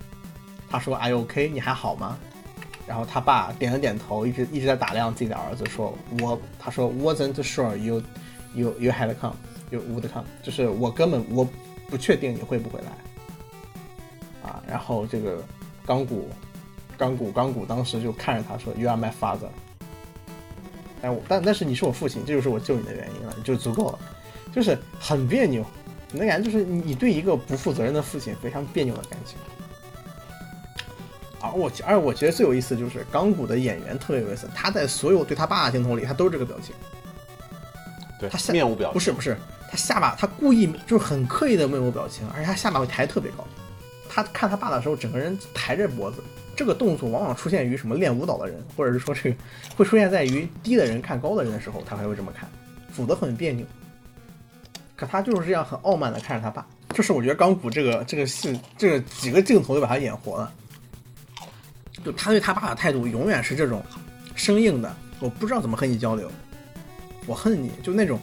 [0.71, 1.51] 他说：“Are you OK？
[1.51, 2.17] 你还好吗？”
[2.89, 8.03] 然后他爸点了点头，一直一直在打量自己的儿子，说：“我，他说 wasn't sure you
[8.55, 9.37] you you had come
[9.69, 11.47] you would come，就是我根本我
[11.91, 12.87] 不确定你会不会来。”
[14.49, 15.45] 啊，然后这个
[15.85, 16.31] 钢骨
[16.97, 19.51] 钢骨钢骨当时就看着他说：“You are my father。”
[21.05, 23.99] 但我但但是你是我父亲，这就是我救你的原因了，就足够了，
[24.55, 25.63] 就是很别扭。
[26.11, 29.37] 你的感觉就是你对一个不负责任的父亲非常别扭的感情。
[31.41, 36.75] 而我而我觉得最有意思就是钢骨的演员特别有意思，他在所有对他爸的镜头里，他都是这个表情。
[38.19, 39.37] 对，他下面无表情，不是不是，
[39.71, 43.47] 他下巴他故意就是很刻意的面无表情，而且他下巴会抬特别高。
[44.15, 46.23] 他看他爸的时候，整个人抬着脖子，
[46.55, 49.37] 这个动作往往出现于什么练舞蹈的人，或者是说这个
[49.77, 52.49] 会出现在于低的人看高的人的时候，他才会这么看，
[52.93, 53.67] 否则很别扭。
[54.95, 60.53] 可他就是这样很傲慢的看着他爸，就是我觉得钢骨这个这个戏，这个几个镜头就把他演活了。
[62.05, 63.83] 就他对他爸的态度永远是这种
[64.37, 66.31] 生硬的，我不知道怎么和你交流，
[67.27, 68.21] 我恨你，就那种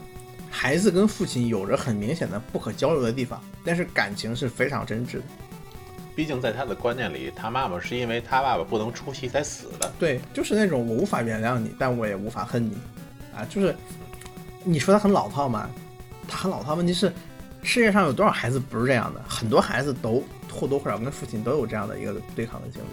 [0.50, 5.24] 孩子跟父亲有着很明显的不可交流的地方，但是感情是非常真挚的。
[6.16, 9.92] 毕竟在他的观念里，他妈妈是因为他爸爸不能出席才死的。
[9.98, 12.76] 对，就是那种我无法原谅你，但我也无法恨你，
[13.36, 13.76] 啊，就是
[14.64, 15.70] 你说他很老套吗？
[16.28, 16.76] 他很老套。
[16.76, 17.12] 问题是，
[17.64, 19.22] 世界上有多少孩子不是这样的？
[19.28, 22.88] 很多孩子都或多或少跟父亲都有这样的一个对抗的经历。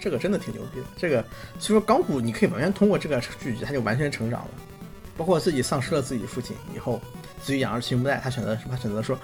[0.00, 0.86] 这个真的挺牛逼的。
[0.96, 1.20] 这个
[1.58, 4.50] 所以说，钢骨你可以完全通过这个剧集，他就完全成长了。
[5.16, 7.00] 包括自己丧失了自己父亲以后，
[7.42, 8.70] 子欲养而亲不待，他选择什么？
[8.70, 9.18] 他选择说，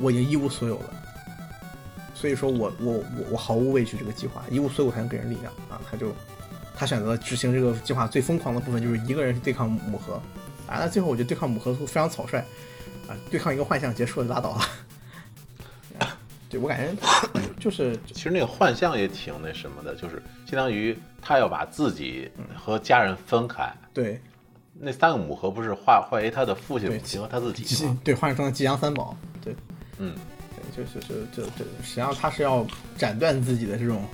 [0.00, 0.94] 我已经一无所有了。
[2.14, 5.80] 所以说我我我我毫无畏惧这个计划，一无所有才能给人力量啊！
[5.90, 6.14] 他就
[6.76, 10.14] 他选择执行这个计划最疯狂的部分，就是一个人去对抗母核
[10.66, 10.78] 啊。
[10.80, 12.38] 那最后我觉得对抗母核非常草率
[13.08, 14.60] 啊，对抗一个幻象结束了拉倒了。
[16.50, 16.94] 对我感觉
[17.60, 23.72] 就是，其实那个幻象也挺那什么的，就是相当于他要把自己和家人分开。
[23.94, 24.20] 对
[24.74, 27.96] 那三个母盒不是化化为他的父亲、对母亲和他自己吗？
[28.02, 29.54] 对化成了吉祥三宝，对
[30.02, 30.14] 嗯，
[30.56, 34.04] 对，就是就就就实际上他是要斩断自己的这种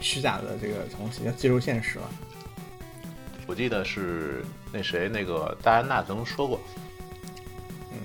[0.00, 2.08] 虚假的这个东西，要接受现实了。
[3.46, 6.60] 我记得是那谁那个戴安娜曾经说过，
[7.90, 7.98] 嗯，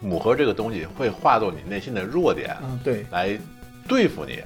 [0.00, 3.04] 母盒这个东西会化作你内心的弱点嗯，对。
[3.10, 3.36] 来
[3.88, 4.40] 对付你，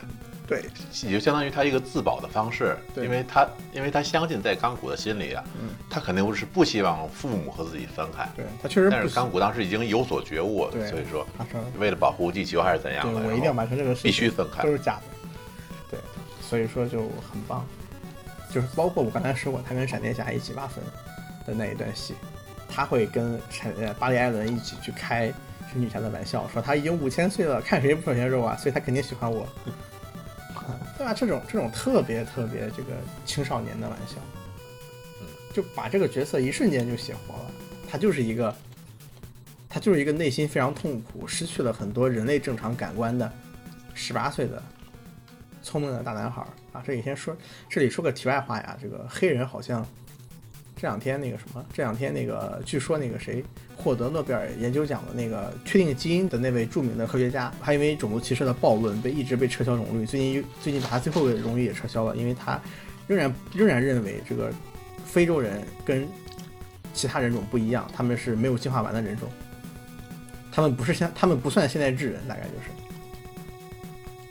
[0.47, 0.65] 对
[1.05, 15.03] 也就相当于他一个自保的方式，对因为他因为他相信在钢骨的心里啊，嗯他肯定是不希望父母和自己分开，对，他确实但是钢骨当时已经有所觉悟，对所以说他说为了保护地球还是怎样的，我一定要完成这个事情，必须分开都是假的。
[15.91, 16.01] 对，
[16.41, 17.67] 所以说就很棒，
[18.53, 20.83] 就是包括我刚才说过，他跟闪电侠一起挖坟
[21.47, 22.15] 的那一段戏，
[22.69, 25.33] 他会跟闪呃巴黎艾伦一起去开
[25.73, 29.49] 神女侠的玩笑，说他已经五千岁了，看谁不手鲜肉啊，所以他肯定喜欢我。
[30.97, 31.15] 啊对啊？
[31.15, 32.93] 这种这种特别特别这个
[33.25, 34.17] 青少年的玩笑，
[35.21, 37.51] 嗯，就把这个角色一瞬间就写活了。
[37.89, 38.55] 他就是一个，
[39.69, 43.31] 他就是一个内心非常痛苦、失去了很多人类正常感官的
[43.95, 44.63] 十八岁的
[45.63, 46.83] 聪明的大男孩啊。
[46.85, 47.37] 这里先说，
[47.69, 49.87] 这里说个题外话呀，这个黑人好像
[50.79, 53.43] 这两天那个什么，这两天那个据说那个谁
[53.75, 62.61] 获得诺贝尔研究奖的那个确定基因的那位著名的科学家，还因为种族歧视的暴论被一直被撤销荣誉，最近最近把他最后的荣誉也撤销了，因为他
[63.07, 64.53] 仍然仍然认为这个
[65.07, 66.07] 非洲人跟
[66.93, 69.27] 其他人种不一样，他们是没有进化完的人种，
[70.53, 72.86] 他们不是现他们不算现代智人，大概就是。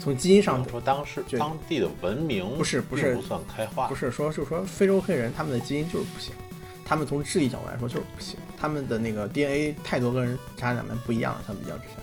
[0.05, 6.31] 从基因上说当时对当地的文明不是不是不算开化，不是说，就是说非洲黑人他们的基因就是不行，
[6.85, 11.95] 他们从智力角度来说就是不行，他们的那个 DNA 太多跟其他两边不一样了，相比较之下。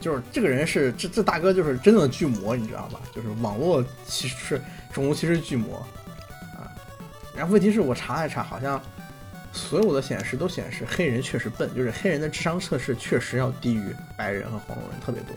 [0.00, 3.00] 就是这个人是这这大哥就是真正的巨魔，你知道吧？
[3.14, 4.62] 就是网络其实是
[4.94, 5.76] 种族歧视巨魔
[6.54, 6.72] 啊。
[7.36, 8.80] 然后问题是我查了查，好像
[9.52, 15.36] 所有的显示都显示黑人确实笨，就是黑人的智商测试确实要低于白人和黄种人特别多。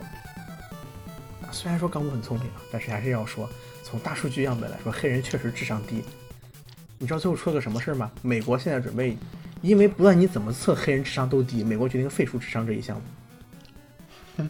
[1.49, 3.49] 啊，虽然说港股很聪明啊，但是还是要说，
[3.84, 6.03] 从大数据样本来说，黑人确实智商低。
[6.99, 8.11] 你知道最后出了个什么事儿吗？
[8.21, 9.17] 美国现在准备，
[9.61, 13.01] 因为不论你怎么测黑人智商都低，美国决定废除智商这一项
[14.38, 14.45] 目。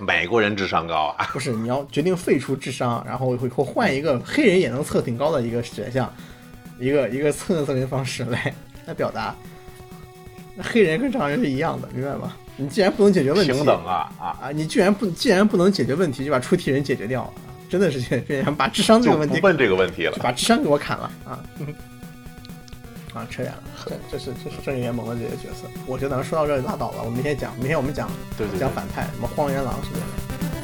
[0.00, 1.28] 美国人智商高啊！
[1.32, 6.12] 不是，你要决定废除智商，然后以后换一个黑人也能测挺高的一个选项，
[6.78, 8.54] 一个一个测测评方式来
[8.86, 9.34] 来表达。
[10.54, 12.36] 那黑人跟常人是一样的，明白吗？
[12.56, 14.50] 你既然不能解决问题，平等啊啊啊！
[14.52, 17.32] 你居然不既然不能解决问题，就把出题人解决掉，
[17.68, 21.42] 真的是这样把智商这个问题不问这个问题了，把智商给我砍了啊！
[23.12, 26.98] 啊，扯远了，这 这是这是正义联盟的这些角色，我觉得咱们说到这儿就拉倒了。
[26.98, 28.08] 我们明天讲，明天我们讲
[28.58, 30.63] 讲反派，什么荒原狼什么的。